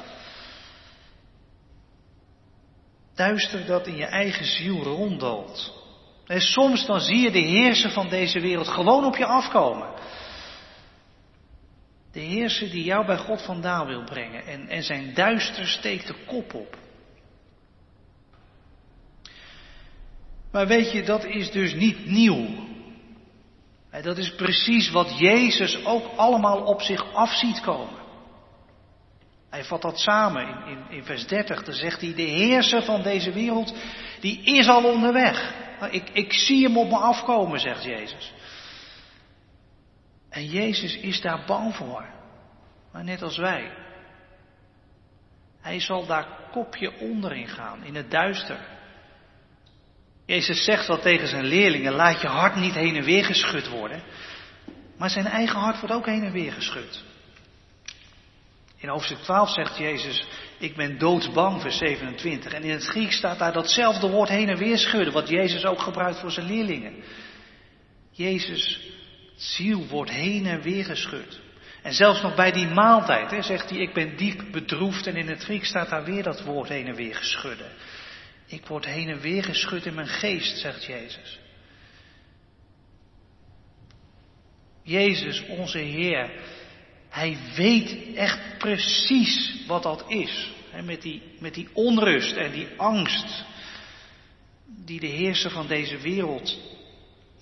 Duister 3.15 3.67
dat 3.67 3.87
in 3.87 3.97
je 3.97 4.07
eigen 4.07 4.45
ziel 4.45 4.83
ronddalt. 4.83 5.73
En 6.27 6.41
soms 6.41 6.87
dan 6.87 7.01
zie 7.01 7.19
je 7.19 7.31
de 7.31 7.39
heerser 7.39 7.91
van 7.91 8.09
deze 8.09 8.41
wereld 8.41 8.69
gewoon 8.69 9.05
op 9.05 9.17
je 9.17 9.27
afkomen. 9.27 9.89
De 12.15 12.21
heerser 12.21 12.71
die 12.71 12.85
jou 12.85 13.07
bij 13.07 13.17
God 13.17 13.43
vandaan 13.43 13.87
wil 13.87 14.05
brengen 14.05 14.47
en, 14.47 14.69
en 14.69 14.83
zijn 14.83 15.15
duister 15.15 15.67
steekt 15.67 16.07
de 16.07 16.15
kop 16.27 16.55
op. 16.55 16.77
Maar 20.51 20.67
weet 20.67 20.93
je, 20.93 21.03
dat 21.03 21.25
is 21.25 21.51
dus 21.51 21.75
niet 21.75 22.07
nieuw. 22.07 22.47
Dat 24.03 24.19
is 24.19 24.35
precies 24.35 24.91
wat 24.91 25.19
Jezus 25.19 25.85
ook 25.85 26.05
allemaal 26.17 26.63
op 26.63 26.81
zich 26.81 27.15
af 27.15 27.33
ziet 27.33 27.61
komen. 27.61 28.03
Hij 29.51 29.65
vat 29.65 29.83
dat 29.83 30.01
samen 30.01 30.49
in, 30.49 30.67
in, 30.67 30.97
in 30.97 31.05
vers 31.05 31.27
30. 31.27 31.65
Dan 31.65 31.75
zegt 31.75 32.01
hij, 32.01 32.15
de 32.15 32.23
heerser 32.23 32.83
van 32.83 33.03
deze 33.03 33.33
wereld, 33.33 33.75
die 34.21 34.43
is 34.43 34.69
al 34.69 34.85
onderweg. 34.85 35.55
Ik, 35.91 36.11
ik 36.13 36.33
zie 36.33 36.65
hem 36.65 36.79
op 36.79 36.89
me 36.89 36.97
afkomen, 36.97 37.61
zegt 37.61 37.85
Jezus. 37.85 38.33
En 40.35 40.47
Jezus 40.47 40.97
is 40.97 41.21
daar 41.21 41.45
bang 41.47 41.75
voor. 41.75 42.05
Maar 42.93 43.05
net 43.05 43.23
als 43.23 43.37
wij. 43.37 43.73
Hij 45.61 45.81
zal 45.81 46.07
daar 46.07 46.27
kopje 46.51 46.99
onderin 46.99 47.49
gaan, 47.49 47.85
in 47.85 47.95
het 47.95 48.11
duister. 48.11 48.59
Jezus 50.27 50.65
zegt 50.65 50.87
wel 50.87 50.99
tegen 50.99 51.29
zijn 51.29 51.45
leerlingen, 51.45 51.93
laat 51.93 52.21
je 52.21 52.27
hart 52.27 52.57
niet 52.57 52.75
heen 52.75 52.97
en 52.97 53.05
weer 53.05 53.25
geschud 53.25 53.69
worden. 53.69 54.03
Maar 54.97 55.11
zijn 55.11 55.27
eigen 55.27 55.59
hart 55.59 55.81
wordt 55.81 55.95
ook 55.95 56.07
heen 56.07 56.25
en 56.25 56.33
weer 56.33 56.53
geschud. 56.53 57.05
In 58.77 58.89
hoofdstuk 58.89 59.19
12 59.19 59.51
zegt 59.51 59.77
Jezus, 59.77 60.27
ik 60.59 60.77
ben 60.77 60.99
doodsbang, 60.99 61.61
vers 61.61 61.79
27. 61.79 62.53
En 62.53 62.63
in 62.63 62.71
het 62.71 62.85
Grieks 62.85 63.17
staat 63.17 63.39
daar 63.39 63.53
datzelfde 63.53 64.11
woord 64.11 64.29
heen 64.29 64.49
en 64.49 64.59
weer 64.59 64.79
schudden, 64.79 65.13
wat 65.13 65.29
Jezus 65.29 65.65
ook 65.65 65.81
gebruikt 65.81 66.21
voor 66.21 66.31
zijn 66.31 66.47
leerlingen. 66.47 67.05
Jezus 68.11 68.93
ziel 69.45 69.87
wordt 69.87 70.11
heen 70.11 70.47
en 70.47 70.63
weer 70.63 70.85
geschud. 70.85 71.41
En 71.83 71.93
zelfs 71.93 72.23
nog 72.23 72.35
bij 72.35 72.53
die 72.53 72.67
maaltijd 72.67 73.31
hè, 73.31 73.43
zegt 73.43 73.71
hij, 73.71 73.79
ik 73.79 73.93
ben 73.93 74.17
diep 74.17 74.45
bedroefd. 74.51 75.07
En 75.07 75.17
in 75.17 75.29
het 75.29 75.43
Grieks 75.43 75.69
staat 75.69 75.89
daar 75.89 76.05
weer 76.05 76.23
dat 76.23 76.43
woord 76.43 76.69
heen 76.69 76.87
en 76.87 76.95
weer 76.95 77.15
geschudden. 77.15 77.71
Ik 78.47 78.67
word 78.67 78.85
heen 78.85 79.09
en 79.09 79.21
weer 79.21 79.45
geschud 79.45 79.87
in 79.87 79.95
mijn 79.95 80.09
geest, 80.09 80.59
zegt 80.59 80.85
Jezus. 80.85 81.39
Jezus, 84.83 85.47
onze 85.47 85.79
Heer, 85.79 86.31
Hij 87.09 87.39
weet 87.57 88.15
echt 88.15 88.59
precies 88.59 89.65
wat 89.67 89.83
dat 89.83 90.05
is. 90.09 90.51
Hè, 90.71 90.83
met, 90.83 91.03
die, 91.03 91.23
met 91.39 91.55
die 91.55 91.69
onrust 91.73 92.37
en 92.37 92.53
die 92.53 92.69
angst 92.77 93.45
die 94.67 95.01
de 95.01 95.07
heerser 95.07 95.51
van 95.51 95.67
deze 95.67 95.99
wereld 95.99 96.59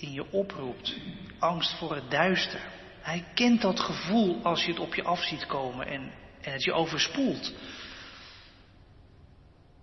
in 0.02 0.12
je 0.12 0.32
oproept. 0.32 0.96
Angst 1.38 1.78
voor 1.78 1.94
het 1.94 2.10
duister. 2.10 2.60
Hij 3.00 3.24
kent 3.34 3.60
dat 3.60 3.80
gevoel 3.80 4.40
als 4.42 4.64
je 4.64 4.70
het 4.70 4.80
op 4.80 4.94
je 4.94 5.02
af 5.02 5.22
ziet 5.22 5.46
komen 5.46 5.86
en, 5.86 6.12
en 6.40 6.52
het 6.52 6.64
je 6.64 6.72
overspoelt. 6.72 7.52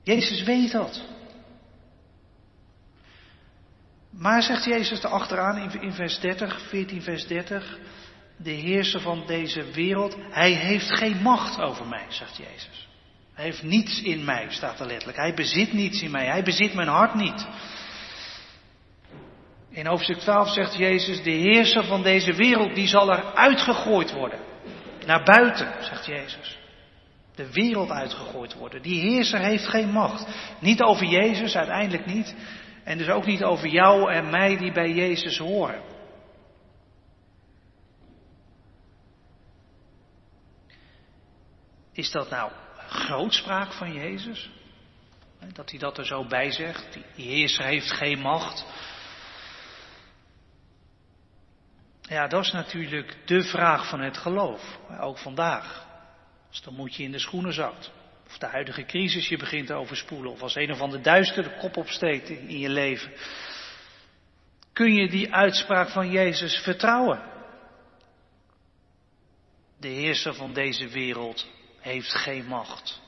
Jezus 0.04 0.44
weet 0.44 0.72
dat. 0.72 1.02
Maar 4.10 4.44
zegt 4.44 4.66
Jezus 4.66 5.04
erachteraan 5.04 5.58
in, 5.58 5.82
in 5.82 5.94
vers 5.94 6.20
30, 6.20 6.62
14 6.70 7.02
vers 7.02 7.28
30, 7.28 7.78
de 8.38 8.52
heerser 8.52 9.02
van 9.02 9.24
deze 9.28 9.72
wereld, 9.72 10.18
hij 10.30 10.52
heeft 10.52 10.92
geen 10.98 11.22
macht 11.22 11.60
over 11.60 11.88
mij, 11.88 12.06
zegt 12.10 12.38
Jezus. 12.38 12.88
Hij 13.34 13.46
heeft 13.46 13.64
niets 13.64 14.02
in 14.02 14.24
mij, 14.26 14.46
staat 14.50 14.80
er 14.80 14.86
letterlijk. 14.88 15.18
Hij 15.18 15.34
bezit 15.34 15.74
niets 15.74 16.02
in 16.02 16.12
mij, 16.12 16.26
hij 16.26 16.44
bezit 16.44 16.74
mijn 16.74 16.88
hart 16.88 17.14
niet. 17.14 17.48
In 19.80 19.86
hoofdstuk 19.86 20.18
12 20.18 20.50
zegt 20.50 20.76
Jezus, 20.76 21.24
de 21.24 21.32
heerser 21.32 21.84
van 21.84 22.04
deze 22.04 22.34
wereld, 22.34 22.76
die 22.76 22.88
zal 22.88 23.12
er 23.12 23.34
uitgegooid 23.34 24.12
worden. 24.12 24.40
Naar 25.06 25.24
buiten, 25.24 25.74
zegt 25.84 26.06
Jezus. 26.06 26.58
De 27.36 27.52
wereld 27.52 27.90
uitgegooid 27.90 28.54
worden. 28.54 28.82
Die 28.82 29.02
heerser 29.02 29.40
heeft 29.40 29.68
geen 29.68 29.90
macht. 29.90 30.28
Niet 30.60 30.82
over 30.82 31.06
Jezus, 31.06 31.56
uiteindelijk 31.56 32.06
niet. 32.06 32.36
En 32.84 32.98
dus 32.98 33.10
ook 33.10 33.26
niet 33.26 33.44
over 33.44 33.68
jou 33.68 34.12
en 34.12 34.30
mij 34.30 34.58
die 34.58 34.72
bij 34.72 34.92
Jezus 34.92 35.38
horen. 35.38 35.82
Is 41.94 42.12
dat 42.12 42.30
nou 42.30 42.52
grootspraak 42.88 43.74
van 43.74 43.94
Jezus? 43.94 44.50
Dat 45.54 45.70
hij 45.70 45.80
dat 45.80 45.98
er 45.98 46.06
zo 46.06 46.26
bij 46.26 46.52
zegt. 46.52 46.98
Die 47.16 47.28
heerser 47.28 47.66
heeft 47.66 47.92
geen 47.92 48.20
macht. 48.20 48.66
Ja, 52.10 52.28
dat 52.28 52.44
is 52.46 52.52
natuurlijk 52.52 53.18
de 53.26 53.44
vraag 53.44 53.90
van 53.90 54.00
het 54.00 54.18
geloof, 54.18 54.80
ook 55.00 55.18
vandaag. 55.18 55.88
Als 56.50 56.62
dan 56.62 56.74
moet 56.74 56.96
je 56.96 57.04
in 57.04 57.12
de 57.12 57.20
schoenen 57.20 57.54
zakt, 57.54 57.92
of 58.28 58.38
de 58.38 58.46
huidige 58.46 58.86
crisis 58.86 59.30
je 59.30 59.38
begint 59.38 59.68
te 59.68 59.74
overspoelen, 59.74 60.32
of 60.32 60.42
als 60.42 60.56
een 60.56 60.72
of 60.72 60.82
ander 60.82 61.02
duister 61.02 61.44
de 61.44 61.58
kop 61.58 61.78
opsteekt 61.78 62.30
in 62.30 62.60
je 62.60 62.70
leven. 62.70 63.12
Kun 64.74 64.94
je 64.94 65.10
die 65.10 65.34
uitspraak 65.34 65.90
van 65.90 66.12
Jezus 66.12 66.58
vertrouwen? 66.58 67.38
de 69.80 69.88
heerser 69.88 70.34
van 70.34 70.54
deze 70.54 70.88
wereld 70.88 71.48
heeft 71.80 72.14
geen 72.16 72.46
macht 72.46 73.02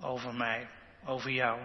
over 0.00 0.34
mij, 0.34 0.68
over 1.04 1.30
jou. 1.30 1.60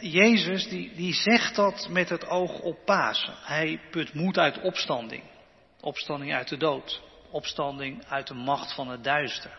Jezus 0.00 0.68
die, 0.68 0.94
die 0.94 1.14
zegt 1.14 1.56
dat 1.56 1.88
met 1.90 2.08
het 2.08 2.26
oog 2.26 2.60
op 2.60 2.84
Pasen. 2.84 3.34
Hij 3.42 3.80
put 3.90 4.14
moed 4.14 4.38
uit 4.38 4.60
opstanding. 4.60 5.22
Opstanding 5.80 6.34
uit 6.34 6.48
de 6.48 6.56
dood. 6.56 7.02
Opstanding 7.30 8.04
uit 8.08 8.26
de 8.26 8.34
macht 8.34 8.74
van 8.74 8.88
het 8.88 9.04
duister. 9.04 9.50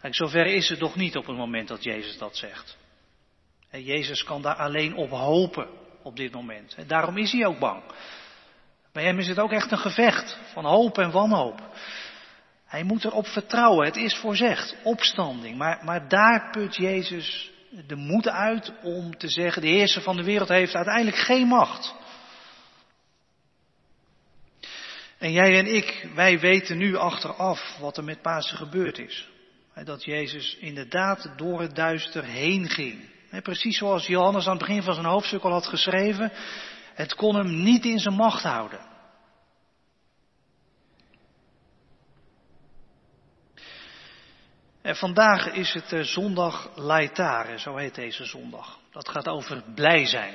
Kijk, 0.00 0.14
zover 0.14 0.46
is 0.46 0.68
het 0.68 0.80
nog 0.80 0.94
niet 0.96 1.16
op 1.16 1.26
het 1.26 1.36
moment 1.36 1.68
dat 1.68 1.84
Jezus 1.84 2.18
dat 2.18 2.36
zegt. 2.36 2.76
En 3.70 3.82
Jezus 3.82 4.24
kan 4.24 4.42
daar 4.42 4.56
alleen 4.56 4.96
op 4.96 5.10
hopen 5.10 5.68
op 6.02 6.16
dit 6.16 6.32
moment. 6.32 6.74
En 6.74 6.86
daarom 6.86 7.16
is 7.16 7.32
hij 7.32 7.46
ook 7.46 7.58
bang. 7.58 7.82
Bij 8.92 9.04
hem 9.04 9.18
is 9.18 9.28
het 9.28 9.38
ook 9.38 9.52
echt 9.52 9.70
een 9.70 9.78
gevecht 9.78 10.38
van 10.52 10.64
hoop 10.64 10.98
en 10.98 11.10
wanhoop. 11.10 11.62
Hij 12.66 12.82
moet 12.82 13.04
erop 13.04 13.26
vertrouwen, 13.26 13.86
het 13.86 13.96
is 13.96 14.16
voorzegd, 14.16 14.76
opstanding. 14.82 15.56
Maar, 15.56 15.84
maar 15.84 16.08
daar 16.08 16.50
put 16.50 16.76
Jezus 16.76 17.50
de 17.86 17.96
moed 17.96 18.28
uit 18.28 18.72
om 18.82 19.16
te 19.16 19.28
zeggen, 19.28 19.62
de 19.62 19.68
heerser 19.68 20.02
van 20.02 20.16
de 20.16 20.24
wereld 20.24 20.48
heeft 20.48 20.74
uiteindelijk 20.74 21.16
geen 21.16 21.46
macht. 21.46 21.94
En 25.18 25.32
jij 25.32 25.58
en 25.58 25.74
ik, 25.74 26.08
wij 26.14 26.40
weten 26.40 26.78
nu 26.78 26.96
achteraf 26.96 27.76
wat 27.80 27.96
er 27.96 28.04
met 28.04 28.22
Pasen 28.22 28.56
gebeurd 28.56 28.98
is. 28.98 29.28
Dat 29.84 30.04
Jezus 30.04 30.56
inderdaad 30.60 31.32
door 31.36 31.60
het 31.60 31.74
duister 31.74 32.24
heen 32.24 32.68
ging. 32.68 33.10
Precies 33.42 33.78
zoals 33.78 34.06
Johannes 34.06 34.46
aan 34.46 34.56
het 34.56 34.66
begin 34.66 34.82
van 34.82 34.94
zijn 34.94 35.06
hoofdstuk 35.06 35.42
al 35.42 35.52
had 35.52 35.66
geschreven. 35.66 36.32
Het 36.94 37.14
kon 37.14 37.34
hem 37.34 37.62
niet 37.62 37.84
in 37.84 37.98
zijn 37.98 38.14
macht 38.14 38.42
houden. 38.42 38.87
En 44.88 44.96
vandaag 44.96 45.52
is 45.52 45.72
het 45.72 45.92
eh, 45.92 46.00
zondag 46.00 46.70
Laetare, 46.74 47.58
zo 47.58 47.76
heet 47.76 47.94
deze 47.94 48.24
zondag. 48.24 48.78
Dat 48.92 49.08
gaat 49.08 49.28
over 49.28 49.62
blij 49.74 50.06
zijn. 50.06 50.34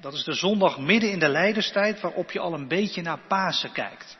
Dat 0.00 0.14
is 0.14 0.24
de 0.24 0.32
zondag 0.32 0.78
midden 0.78 1.10
in 1.10 1.18
de 1.18 1.28
lijdenstijd 1.28 2.00
waarop 2.00 2.30
je 2.30 2.38
al 2.38 2.54
een 2.54 2.68
beetje 2.68 3.02
naar 3.02 3.20
Pasen 3.28 3.72
kijkt. 3.72 4.18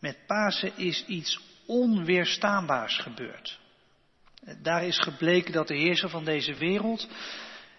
Met 0.00 0.26
Pasen 0.26 0.72
is 0.76 1.04
iets 1.06 1.40
onweerstaanbaars 1.66 2.98
gebeurd. 2.98 3.58
Daar 4.62 4.84
is 4.84 4.98
gebleken 4.98 5.52
dat 5.52 5.68
de 5.68 5.76
heerser 5.76 6.08
van 6.08 6.24
deze 6.24 6.54
wereld 6.54 7.08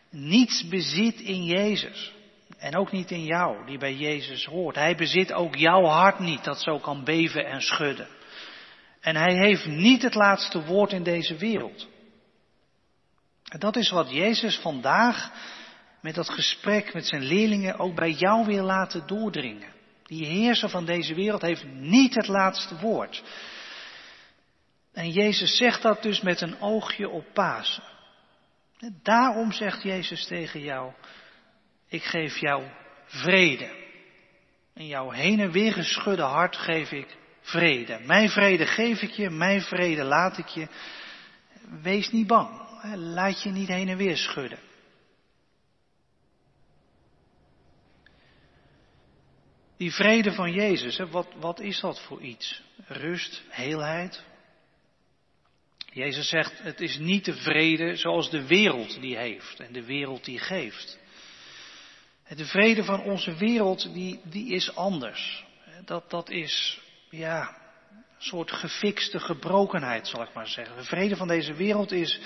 niets 0.10 0.68
bezit 0.68 1.20
in 1.20 1.44
Jezus. 1.44 2.14
En 2.58 2.78
ook 2.78 2.92
niet 2.92 3.12
in 3.12 3.24
jou, 3.24 3.66
die 3.66 3.78
bij 3.78 3.96
Jezus 3.96 4.46
hoort. 4.46 4.76
Hij 4.76 4.96
bezit 4.96 5.34
ook 5.34 5.56
jouw 5.56 5.84
hart 5.84 6.20
niet, 6.20 6.44
dat 6.44 6.62
zo 6.62 6.80
kan 6.80 7.04
beven 7.04 7.46
en 7.46 7.62
schudden. 7.62 8.08
En 9.00 9.16
hij 9.16 9.34
heeft 9.34 9.66
niet 9.66 10.02
het 10.02 10.16
laatste 10.16 10.66
woord 10.66 10.92
in 10.92 11.04
deze 11.04 11.36
wereld. 11.36 11.88
En 13.50 13.60
dat 13.60 13.76
is 13.76 13.90
wat 13.90 14.12
Jezus 14.12 14.58
vandaag 14.58 15.32
met 16.02 16.16
dat 16.16 16.30
gesprek 16.30 16.94
met 16.94 17.08
zijn 17.08 17.24
leerlingen 17.24 17.80
ook 17.80 17.96
bij 17.96 18.12
jou 18.12 18.46
wil 18.46 18.64
laten 18.64 19.08
doordringen. 19.08 19.74
Die 20.04 20.26
heerser 20.26 20.70
van 20.70 20.86
deze 20.86 21.14
wereld 21.14 21.42
heeft 21.42 21.66
niet 21.74 22.16
het 22.16 22.28
laatste 22.28 22.80
woord. 22.80 23.24
En 24.94 25.10
Jezus 25.10 25.58
zegt 25.58 25.82
dat 25.82 26.04
dus 26.04 26.22
met 26.22 26.42
een 26.42 26.62
oogje 26.62 27.10
op 27.10 27.26
Pasen. 27.34 27.84
Daarom 29.04 29.52
zegt 29.52 29.84
Jezus 29.84 30.26
tegen 30.26 30.60
jou, 30.60 30.94
ik 31.88 32.04
geef 32.04 32.38
jou 32.38 32.64
vrede. 33.06 33.70
In 34.74 34.88
jouw 34.88 35.10
heen 35.10 35.40
en 35.40 35.52
weer 35.52 35.74
geschudde 35.74 36.22
hart 36.22 36.56
geef 36.56 36.92
ik 36.92 37.18
vrede. 37.50 38.00
Mijn 38.00 38.30
vrede 38.30 38.66
geef 38.66 39.02
ik 39.02 39.12
je, 39.12 39.30
mijn 39.30 39.62
vrede 39.62 40.04
laat 40.04 40.38
ik 40.38 40.48
je. 40.48 40.68
Wees 41.82 42.10
niet 42.12 42.28
bang. 42.28 42.68
Laat 42.96 43.44
je 43.44 43.50
niet 43.50 43.68
heen 43.68 43.90
en 43.90 43.98
weer 43.98 44.18
schudden. 44.18 44.60
Die 49.78 49.94
vrede 49.94 50.32
van 50.32 50.52
Jezus, 50.52 50.98
wat, 50.98 51.28
wat 51.40 51.60
is 51.60 51.80
dat 51.80 52.02
voor 52.02 52.22
iets? 52.22 52.62
Rust, 52.88 53.42
heelheid. 53.50 54.24
Jezus 55.92 56.30
zegt, 56.30 56.60
het 56.64 56.82
is 56.82 56.98
niet 56.98 57.26
de 57.26 57.34
vrede 57.34 57.96
zoals 57.96 58.30
de 58.30 58.48
wereld 58.48 59.02
die 59.02 59.18
heeft 59.18 59.60
en 59.60 59.74
de 59.74 59.86
wereld 59.86 60.26
die 60.26 60.40
geeft. 60.40 61.00
De 62.36 62.46
vrede 62.46 62.84
van 62.84 63.02
onze 63.02 63.34
wereld, 63.34 63.94
die, 63.94 64.20
die 64.24 64.54
is 64.54 64.76
anders. 64.76 65.46
Dat, 65.86 66.10
dat 66.10 66.30
is 66.30 66.82
ja, 67.10 67.58
een 67.90 68.04
soort 68.18 68.52
gefixte 68.52 69.20
gebrokenheid, 69.20 70.08
zal 70.08 70.22
ik 70.22 70.34
maar 70.34 70.48
zeggen. 70.48 70.76
De 70.76 70.84
vrede 70.84 71.16
van 71.16 71.28
deze 71.28 71.54
wereld 71.54 71.92
is, 71.92 72.20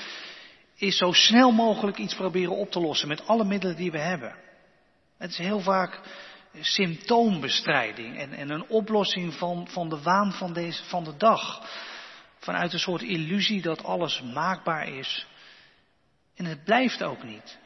is 0.76 0.98
zo 0.98 1.12
snel 1.12 1.52
mogelijk 1.52 1.98
iets 1.98 2.15
proberen 2.15 2.56
op 2.56 2.72
te 2.72 2.80
lossen 2.80 3.08
met 3.08 3.28
alle 3.28 3.43
middelen 3.43 3.76
die 3.76 3.91
we 3.91 4.00
hebben. 4.00 4.36
Het 5.17 5.30
is 5.30 5.38
heel 5.38 5.60
vaak 5.60 6.00
symptoombestrijding 6.60 8.17
en, 8.17 8.34
en 8.34 8.50
een 8.50 8.67
oplossing 8.67 9.34
van, 9.34 9.67
van 9.67 9.89
de 9.89 10.02
waan 10.02 10.32
van, 10.32 10.54
deze, 10.54 10.84
van 10.84 11.04
de 11.04 11.17
dag. 11.17 11.69
Vanuit 12.39 12.74
een 12.74 12.80
soort 12.80 13.02
illusie 13.02 13.62
dat 13.62 13.84
alles 13.84 14.22
maakbaar 14.22 14.88
is. 14.88 15.28
En 16.36 16.46
het 16.46 16.63
blijft 16.63 17.04
ook 17.04 17.24
niet. 17.24 17.60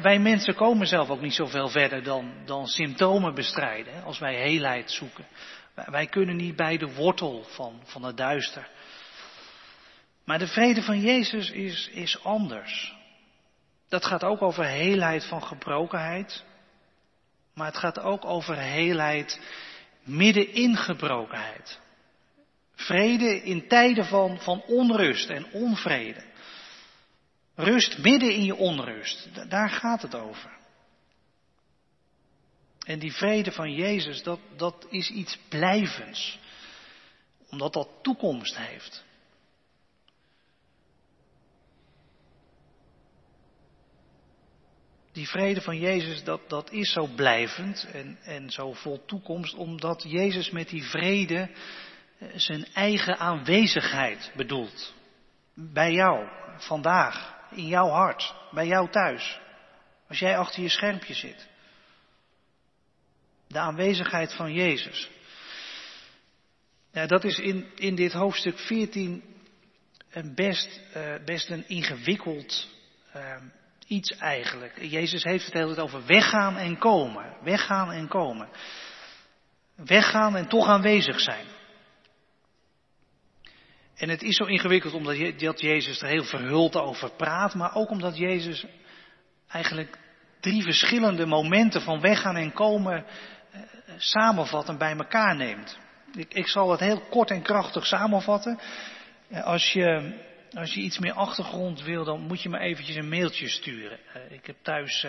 Wij, 0.00 0.18
mensen 0.18 0.54
komen 0.54 0.86
zelf 0.86 1.08
ook 1.08 1.20
niet 1.20 1.34
zoveel 1.34 1.68
verder 1.68 2.02
dan, 2.02 2.32
dan 2.44 2.66
symptomen 2.66 3.34
bestrijden. 3.34 4.04
Als 4.04 4.18
wij 4.18 4.34
heelheid 4.34 4.90
zoeken. 4.90 5.26
Wij 5.74 6.06
kunnen 6.06 6.36
niet 6.36 6.56
bij 6.56 6.76
de 6.76 6.94
wortel 6.94 7.44
van, 7.44 7.80
van 7.84 8.02
het 8.02 8.16
duister. 8.16 8.68
Maar 10.24 10.38
de 10.38 10.46
vrede 10.46 10.82
van 10.82 11.00
Jezus 11.00 11.50
is, 11.50 11.88
is 11.92 12.24
anders. 12.24 12.94
Dat 13.88 14.04
gaat 14.04 14.24
ook 14.24 14.42
over 14.42 14.64
heelheid 14.64 15.24
van 15.24 15.42
gebrokenheid. 15.42 16.44
Maar 17.54 17.66
het 17.66 17.76
gaat 17.76 17.98
ook 17.98 18.24
over 18.24 18.56
heelheid 18.56 19.40
midden 20.02 20.52
in 20.52 20.76
gebrokenheid. 20.76 21.80
Vrede 22.74 23.42
in 23.42 23.68
tijden 23.68 24.04
van, 24.04 24.40
van 24.40 24.62
onrust 24.62 25.30
en 25.30 25.52
onvrede. 25.52 26.24
Rust 27.54 27.98
midden 27.98 28.34
in 28.34 28.44
je 28.44 28.56
onrust. 28.56 29.28
Daar 29.48 29.70
gaat 29.70 30.02
het 30.02 30.14
over. 30.14 30.50
En 32.84 32.98
die 32.98 33.12
vrede 33.12 33.52
van 33.52 33.72
Jezus, 33.72 34.22
dat, 34.22 34.40
dat 34.56 34.86
is 34.90 35.10
iets 35.10 35.38
blijvends. 35.48 36.38
Omdat 37.50 37.72
dat 37.72 37.88
toekomst 38.02 38.56
heeft. 38.56 39.04
Die 45.12 45.28
vrede 45.28 45.60
van 45.60 45.78
Jezus, 45.78 46.24
dat, 46.24 46.48
dat 46.48 46.70
is 46.70 46.92
zo 46.92 47.06
blijvend 47.06 47.86
en, 47.92 48.18
en 48.22 48.50
zo 48.50 48.72
vol 48.72 49.04
toekomst, 49.04 49.54
omdat 49.54 50.04
Jezus 50.06 50.50
met 50.50 50.68
die 50.68 50.84
vrede 50.84 51.50
eh, 52.18 52.28
zijn 52.34 52.66
eigen 52.72 53.18
aanwezigheid 53.18 54.32
bedoelt. 54.36 54.94
Bij 55.54 55.92
jou, 55.92 56.28
vandaag, 56.56 57.34
in 57.50 57.66
jouw 57.66 57.88
hart, 57.88 58.34
bij 58.50 58.66
jou 58.66 58.90
thuis. 58.90 59.40
Als 60.08 60.18
jij 60.18 60.38
achter 60.38 60.62
je 60.62 60.68
schermpje 60.68 61.14
zit. 61.14 61.50
De 63.52 63.58
aanwezigheid 63.58 64.34
van 64.34 64.52
Jezus. 64.52 65.10
Ja, 66.92 67.06
dat 67.06 67.24
is 67.24 67.38
in, 67.38 67.66
in 67.74 67.94
dit 67.94 68.12
hoofdstuk 68.12 68.58
14 68.58 69.22
een 70.10 70.34
best, 70.34 70.80
uh, 70.96 71.14
best 71.24 71.50
een 71.50 71.68
ingewikkeld 71.68 72.68
uh, 73.16 73.36
iets 73.86 74.16
eigenlijk. 74.16 74.82
Jezus 74.82 75.24
heeft 75.24 75.44
het 75.44 75.54
hele 75.54 75.74
tijd 75.74 75.80
over 75.86 76.06
weggaan 76.06 76.56
en 76.56 76.78
komen. 76.78 77.36
Weggaan 77.42 77.90
en 77.90 78.08
komen. 78.08 78.48
Weggaan 79.76 80.36
en 80.36 80.48
toch 80.48 80.66
aanwezig 80.66 81.20
zijn. 81.20 81.46
En 83.94 84.08
het 84.08 84.22
is 84.22 84.36
zo 84.36 84.44
ingewikkeld 84.44 84.94
omdat 84.94 85.38
dat 85.38 85.60
Jezus 85.60 86.02
er 86.02 86.08
heel 86.08 86.24
verhuld 86.24 86.76
over 86.76 87.10
praat, 87.10 87.54
maar 87.54 87.74
ook 87.74 87.90
omdat 87.90 88.16
Jezus 88.16 88.64
eigenlijk 89.48 89.98
drie 90.40 90.62
verschillende 90.62 91.26
momenten 91.26 91.80
van 91.80 92.00
weggaan 92.00 92.36
en 92.36 92.52
komen 92.52 93.04
eh, 93.06 93.12
samenvat 93.96 94.68
en 94.68 94.78
bij 94.78 94.96
elkaar 94.96 95.36
neemt. 95.36 95.78
Ik, 96.14 96.34
ik 96.34 96.46
zal 96.46 96.70
het 96.70 96.80
heel 96.80 97.00
kort 97.00 97.30
en 97.30 97.42
krachtig 97.42 97.86
samenvatten. 97.86 98.58
Eh, 99.28 99.44
als 99.44 99.72
je, 99.72 100.18
als 100.52 100.74
je 100.74 100.80
iets 100.80 100.98
meer 100.98 101.12
achtergrond 101.12 101.82
wil, 101.82 102.04
dan 102.04 102.20
moet 102.20 102.42
je 102.42 102.48
me 102.48 102.58
eventjes 102.58 102.96
een 102.96 103.08
mailtje 103.08 103.48
sturen. 103.48 103.98
Eh, 104.14 104.32
ik 104.32 104.46
heb 104.46 104.56
thuis 104.62 105.06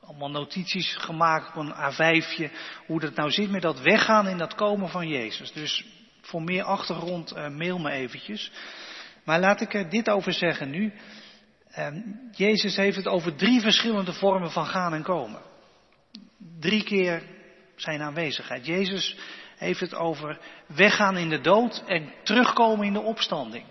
allemaal 0.00 0.30
notities 0.30 0.96
gemaakt 0.96 1.48
op 1.48 1.56
een 1.56 1.74
A5'je, 1.74 2.50
hoe 2.86 3.00
dat 3.00 3.14
nou 3.14 3.30
zit 3.30 3.50
met 3.50 3.62
dat 3.62 3.80
weggaan 3.80 4.26
en 4.26 4.38
dat 4.38 4.54
komen 4.54 4.88
van 4.88 5.08
Jezus. 5.08 5.52
Dus 5.52 5.84
voor 6.20 6.42
meer 6.42 6.62
achtergrond 6.62 7.34
mail 7.34 7.78
me 7.78 7.90
eventjes. 7.90 8.50
Maar 9.24 9.40
laat 9.40 9.60
ik 9.60 9.74
er 9.74 9.88
dit 9.88 10.10
over 10.10 10.32
zeggen 10.32 10.70
nu. 10.70 10.92
Jezus 12.32 12.76
heeft 12.76 12.96
het 12.96 13.06
over 13.06 13.34
drie 13.34 13.60
verschillende 13.60 14.12
vormen 14.12 14.50
van 14.50 14.66
gaan 14.66 14.94
en 14.94 15.02
komen. 15.02 15.40
Drie 16.60 16.84
keer 16.84 17.22
zijn 17.76 18.02
aanwezigheid. 18.02 18.66
Jezus 18.66 19.16
heeft 19.56 19.80
het 19.80 19.94
over 19.94 20.38
weggaan 20.66 21.16
in 21.16 21.28
de 21.28 21.40
dood 21.40 21.82
en 21.86 22.12
terugkomen 22.22 22.86
in 22.86 22.92
de 22.92 23.00
opstanding. 23.00 23.64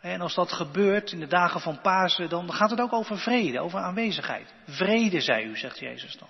En 0.00 0.20
als 0.20 0.34
dat 0.34 0.52
gebeurt 0.52 1.12
in 1.12 1.20
de 1.20 1.26
dagen 1.26 1.60
van 1.60 1.80
Pasen, 1.80 2.28
dan 2.28 2.52
gaat 2.52 2.70
het 2.70 2.80
ook 2.80 2.92
over 2.92 3.18
vrede, 3.18 3.60
over 3.60 3.78
aanwezigheid. 3.78 4.54
Vrede, 4.66 5.20
zei 5.20 5.44
u, 5.44 5.56
zegt 5.56 5.78
Jezus 5.78 6.16
dan. 6.16 6.28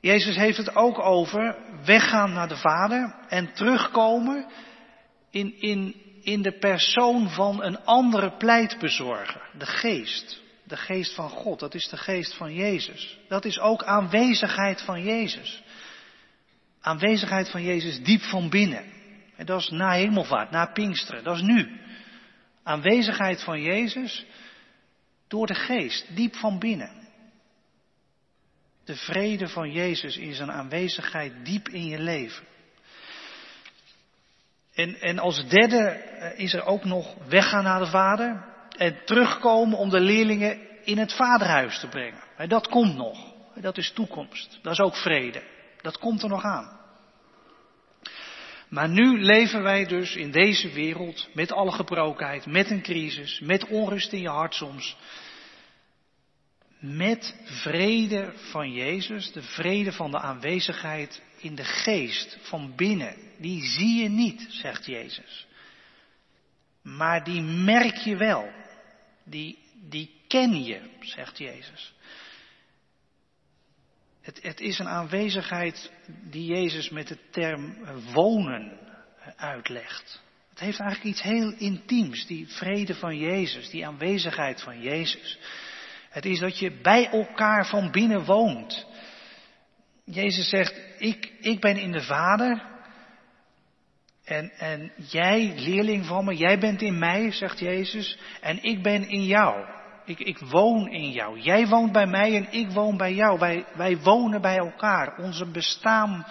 Jezus 0.00 0.36
heeft 0.36 0.56
het 0.56 0.76
ook 0.76 0.98
over 0.98 1.56
weggaan 1.84 2.32
naar 2.32 2.48
de 2.48 2.56
Vader 2.56 3.14
en 3.28 3.52
terugkomen 3.52 4.46
in, 5.30 5.60
in, 5.60 5.94
in 6.22 6.42
de 6.42 6.58
persoon 6.58 7.30
van 7.30 7.62
een 7.62 7.84
andere 7.84 8.36
pleitbezorger, 8.36 9.50
de 9.58 9.66
geest. 9.66 10.40
De 10.70 10.76
geest 10.76 11.14
van 11.14 11.28
God, 11.28 11.58
dat 11.58 11.74
is 11.74 11.88
de 11.88 11.96
geest 11.96 12.34
van 12.34 12.54
Jezus. 12.54 13.18
Dat 13.28 13.44
is 13.44 13.58
ook 13.58 13.84
aanwezigheid 13.84 14.82
van 14.82 15.02
Jezus. 15.02 15.62
Aanwezigheid 16.80 17.50
van 17.50 17.62
Jezus 17.62 18.02
diep 18.02 18.22
van 18.22 18.50
binnen. 18.50 18.84
En 19.36 19.46
dat 19.46 19.60
is 19.60 19.68
na 19.68 19.92
hemelvaart, 19.92 20.50
na 20.50 20.66
Pinksteren, 20.66 21.24
dat 21.24 21.36
is 21.36 21.42
nu. 21.42 21.80
Aanwezigheid 22.62 23.42
van 23.42 23.60
Jezus 23.62 24.26
door 25.28 25.46
de 25.46 25.54
geest, 25.54 26.16
diep 26.16 26.36
van 26.36 26.58
binnen. 26.58 27.08
De 28.84 28.96
vrede 28.96 29.48
van 29.48 29.72
Jezus 29.72 30.16
in 30.16 30.34
zijn 30.34 30.52
aanwezigheid 30.52 31.44
diep 31.44 31.68
in 31.68 31.86
je 31.86 31.98
leven. 31.98 32.46
En, 34.74 35.00
en 35.00 35.18
als 35.18 35.48
derde 35.48 35.88
eh, 35.88 36.38
is 36.38 36.52
er 36.52 36.64
ook 36.64 36.84
nog 36.84 37.14
weggaan 37.28 37.64
naar 37.64 37.80
de 37.80 37.90
Vader 37.90 38.49
en 38.80 39.04
terugkomen 39.04 39.78
om 39.78 39.90
de 39.90 40.00
leerlingen 40.00 40.58
in 40.84 40.98
het 40.98 41.12
Vaderhuis 41.12 41.80
te 41.80 41.88
brengen. 41.88 42.22
Dat 42.48 42.68
komt 42.68 42.96
nog. 42.96 43.18
Dat 43.54 43.78
is 43.78 43.92
toekomst. 43.92 44.58
Dat 44.62 44.72
is 44.72 44.80
ook 44.80 44.96
vrede. 44.96 45.42
Dat 45.80 45.98
komt 45.98 46.22
er 46.22 46.28
nog 46.28 46.44
aan. 46.44 46.78
Maar 48.68 48.88
nu 48.88 49.20
leven 49.20 49.62
wij 49.62 49.86
dus 49.86 50.16
in 50.16 50.30
deze 50.30 50.72
wereld 50.72 51.28
met 51.34 51.52
alle 51.52 51.72
gebrokenheid, 51.72 52.46
met 52.46 52.70
een 52.70 52.82
crisis, 52.82 53.40
met 53.40 53.66
onrust 53.66 54.12
in 54.12 54.20
je 54.20 54.28
hart 54.28 54.54
soms. 54.54 54.96
Met 56.78 57.36
vrede 57.44 58.32
van 58.50 58.72
Jezus, 58.72 59.32
de 59.32 59.42
vrede 59.42 59.92
van 59.92 60.10
de 60.10 60.20
aanwezigheid 60.20 61.22
in 61.38 61.54
de 61.54 61.64
geest 61.64 62.38
van 62.42 62.72
binnen. 62.76 63.16
Die 63.38 63.64
zie 63.64 64.02
je 64.02 64.08
niet, 64.08 64.46
zegt 64.48 64.86
Jezus. 64.86 65.46
Maar 66.82 67.24
die 67.24 67.42
merk 67.42 67.96
je 67.96 68.16
wel. 68.16 68.58
Die, 69.30 69.58
die 69.88 70.10
ken 70.28 70.64
je, 70.64 70.80
zegt 71.00 71.38
Jezus. 71.38 71.94
Het, 74.20 74.42
het 74.42 74.60
is 74.60 74.78
een 74.78 74.88
aanwezigheid 74.88 75.92
die 76.06 76.44
Jezus 76.44 76.90
met 76.90 77.08
de 77.08 77.18
term 77.30 77.76
wonen 78.12 78.78
uitlegt. 79.36 80.22
Het 80.50 80.58
heeft 80.58 80.80
eigenlijk 80.80 81.10
iets 81.10 81.22
heel 81.22 81.52
intiems, 81.52 82.26
die 82.26 82.48
vrede 82.48 82.94
van 82.94 83.18
Jezus, 83.18 83.70
die 83.70 83.86
aanwezigheid 83.86 84.62
van 84.62 84.80
Jezus. 84.80 85.38
Het 86.10 86.24
is 86.24 86.38
dat 86.38 86.58
je 86.58 86.80
bij 86.82 87.08
elkaar 87.08 87.66
van 87.66 87.90
binnen 87.90 88.24
woont. 88.24 88.86
Jezus 90.04 90.48
zegt, 90.48 90.80
ik, 90.98 91.32
ik 91.40 91.60
ben 91.60 91.76
in 91.76 91.92
de 91.92 92.02
Vader 92.02 92.69
en, 94.30 94.50
en 94.56 94.92
jij, 94.96 95.52
leerling 95.56 96.06
van 96.06 96.24
me, 96.24 96.36
jij 96.36 96.58
bent 96.58 96.82
in 96.82 96.98
mij, 96.98 97.32
zegt 97.32 97.58
Jezus, 97.58 98.18
en 98.40 98.62
ik 98.62 98.82
ben 98.82 99.08
in 99.08 99.24
jou. 99.24 99.64
Ik, 100.04 100.18
ik 100.18 100.38
woon 100.38 100.88
in 100.88 101.10
jou. 101.10 101.40
Jij 101.40 101.66
woont 101.66 101.92
bij 101.92 102.06
mij 102.06 102.36
en 102.36 102.52
ik 102.52 102.70
woon 102.70 102.96
bij 102.96 103.14
jou. 103.14 103.38
Wij, 103.38 103.64
wij 103.74 103.98
wonen 103.98 104.40
bij 104.40 104.56
elkaar. 104.56 105.18
Onze 105.18 105.46
bestaan, 105.46 106.26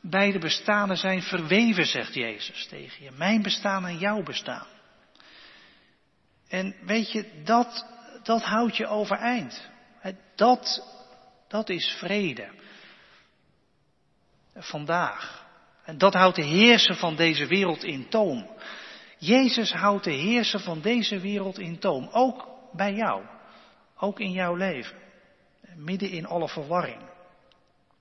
beide 0.00 0.38
bestaanden 0.38 0.96
zijn 0.96 1.22
verweven, 1.22 1.86
zegt 1.86 2.14
Jezus 2.14 2.66
tegen 2.66 3.04
je. 3.04 3.10
Mijn 3.10 3.42
bestaan 3.42 3.86
en 3.86 3.98
jouw 3.98 4.22
bestaan. 4.22 4.66
En 6.48 6.74
weet 6.84 7.12
je, 7.12 7.42
dat, 7.44 7.86
dat 8.22 8.42
houdt 8.42 8.76
je 8.76 8.86
overeind. 8.86 9.70
Dat, 10.34 10.82
dat 11.48 11.68
is 11.68 11.96
vrede. 11.98 12.48
Vandaag. 14.54 15.43
En 15.84 15.98
dat 15.98 16.14
houdt 16.14 16.36
de 16.36 16.44
heerser 16.44 16.96
van 16.96 17.16
deze 17.16 17.46
wereld 17.46 17.84
in 17.84 18.08
toom. 18.08 18.50
Jezus 19.18 19.72
houdt 19.72 20.04
de 20.04 20.12
heerser 20.12 20.60
van 20.60 20.80
deze 20.80 21.18
wereld 21.18 21.58
in 21.58 21.78
toom. 21.78 22.08
Ook 22.12 22.48
bij 22.72 22.92
jou. 22.92 23.24
Ook 23.96 24.20
in 24.20 24.30
jouw 24.30 24.54
leven. 24.54 24.96
Midden 25.76 26.10
in 26.10 26.26
alle 26.26 26.48
verwarring. 26.48 27.02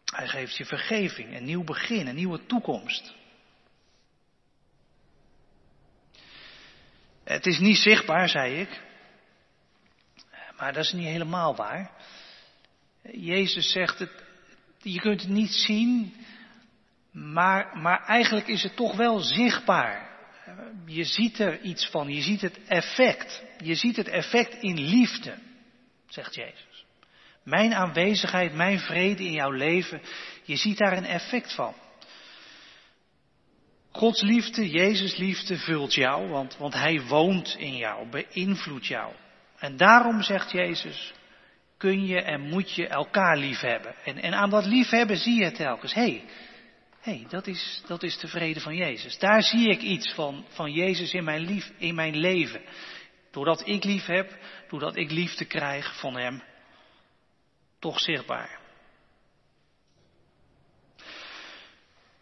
Hij 0.05 0.27
geeft 0.27 0.55
je 0.55 0.65
vergeving, 0.65 1.35
een 1.35 1.45
nieuw 1.45 1.63
begin, 1.63 2.07
een 2.07 2.15
nieuwe 2.15 2.45
toekomst. 2.45 3.13
Het 7.23 7.45
is 7.45 7.59
niet 7.59 7.77
zichtbaar, 7.77 8.29
zei 8.29 8.59
ik. 8.59 8.81
Maar 10.57 10.73
dat 10.73 10.83
is 10.83 10.91
niet 10.91 11.07
helemaal 11.07 11.55
waar. 11.55 11.91
Jezus 13.11 13.71
zegt 13.71 13.99
het, 13.99 14.23
je 14.81 14.99
kunt 14.99 15.21
het 15.21 15.29
niet 15.29 15.51
zien, 15.51 16.25
maar, 17.13 17.77
maar 17.77 18.05
eigenlijk 18.05 18.47
is 18.47 18.63
het 18.63 18.75
toch 18.75 18.95
wel 18.95 19.19
zichtbaar. 19.19 20.11
Je 20.85 21.03
ziet 21.03 21.39
er 21.39 21.61
iets 21.61 21.89
van, 21.89 22.13
je 22.13 22.21
ziet 22.21 22.41
het 22.41 22.59
effect. 22.67 23.43
Je 23.57 23.75
ziet 23.75 23.95
het 23.95 24.07
effect 24.07 24.61
in 24.61 24.79
liefde, 24.79 25.33
zegt 26.07 26.35
Jezus. 26.35 26.85
Mijn 27.43 27.73
aanwezigheid, 27.73 28.53
mijn 28.53 28.79
vrede 28.79 29.23
in 29.23 29.31
jouw 29.31 29.51
leven, 29.51 30.01
je 30.43 30.55
ziet 30.55 30.77
daar 30.77 30.97
een 30.97 31.05
effect 31.05 31.53
van. 31.53 31.73
Gods 33.91 34.21
liefde, 34.21 34.69
Jezus 34.69 35.17
liefde 35.17 35.57
vult 35.57 35.93
jou, 35.93 36.29
want, 36.29 36.57
want 36.57 36.73
Hij 36.73 37.01
woont 37.01 37.55
in 37.57 37.77
jou, 37.77 38.09
beïnvloedt 38.09 38.87
jou. 38.87 39.13
En 39.57 39.77
daarom 39.77 40.21
zegt 40.21 40.51
Jezus, 40.51 41.13
kun 41.77 42.05
je 42.05 42.21
en 42.21 42.41
moet 42.41 42.75
je 42.75 42.87
elkaar 42.87 43.37
liefhebben. 43.37 43.95
En, 44.03 44.21
en 44.21 44.33
aan 44.33 44.49
dat 44.49 44.65
liefhebben 44.65 45.17
zie 45.17 45.43
je 45.43 45.51
telkens, 45.51 45.93
hé, 45.93 46.01
hey, 46.01 46.23
hey, 47.03 47.25
dat, 47.29 47.47
is, 47.47 47.81
dat 47.87 48.03
is 48.03 48.17
de 48.17 48.27
vrede 48.27 48.59
van 48.59 48.75
Jezus. 48.75 49.17
Daar 49.17 49.43
zie 49.43 49.69
ik 49.69 49.81
iets 49.81 50.13
van, 50.13 50.45
van 50.49 50.71
Jezus 50.71 51.13
in 51.13 51.23
mijn, 51.23 51.41
lief, 51.41 51.71
in 51.77 51.95
mijn 51.95 52.17
leven. 52.17 52.61
Doordat 53.31 53.67
ik 53.67 53.83
lief 53.83 54.05
heb, 54.05 54.37
doordat 54.69 54.95
ik 54.95 55.11
liefde 55.11 55.45
krijg 55.45 55.99
van 55.99 56.17
Hem, 56.17 56.43
toch 57.79 57.99
zichtbaar. 57.99 58.59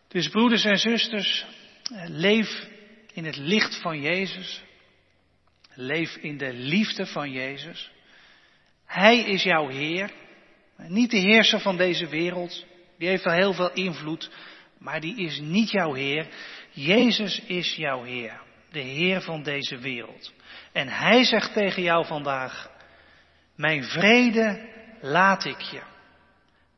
Dus 0.08 0.30
broeders 0.30 0.64
en 0.64 0.78
zusters, 0.78 1.46
leef 2.08 2.68
in 3.14 3.26
het 3.26 3.38
licht 3.38 3.82
van 3.82 4.02
Jezus. 4.02 4.62
Leef 5.74 6.16
in 6.16 6.38
de 6.38 6.54
liefde 6.54 7.06
van 7.06 7.32
Jezus. 7.32 7.92
Hij 8.86 9.20
is 9.20 9.44
jouw 9.44 9.68
Heer. 9.68 10.12
Niet 10.78 11.12
de 11.12 11.18
heerser 11.18 11.60
van 11.60 11.78
deze 11.78 12.08
wereld. 12.08 12.66
Die 12.98 13.08
heeft 13.08 13.24
wel 13.24 13.34
heel 13.34 13.54
veel 13.54 13.72
invloed. 13.74 14.30
Maar 14.82 15.00
die 15.00 15.16
is 15.16 15.40
niet 15.40 15.72
jouw 15.72 15.94
Heer. 15.94 16.28
Jezus 16.72 17.40
is 17.40 17.76
jouw 17.76 18.04
Heer. 18.04 18.42
De 18.72 18.80
Heer 18.80 19.22
van 19.22 19.44
deze 19.44 19.78
wereld. 19.78 20.34
En 20.72 20.88
Hij 20.88 21.24
zegt 21.24 21.54
tegen 21.54 21.82
jou 21.82 22.06
vandaag. 22.06 22.70
Mijn 23.56 23.84
vrede 23.84 24.70
laat 25.02 25.46
ik 25.46 25.60
je. 25.60 25.82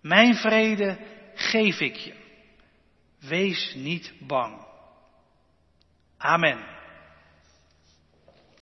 Mijn 0.01 0.35
vrede 0.35 0.97
geef 1.33 1.79
ik 1.79 1.95
je. 1.95 2.13
Wees 3.19 3.73
niet 3.75 4.13
bang. 4.19 4.65
Amen. 6.17 6.65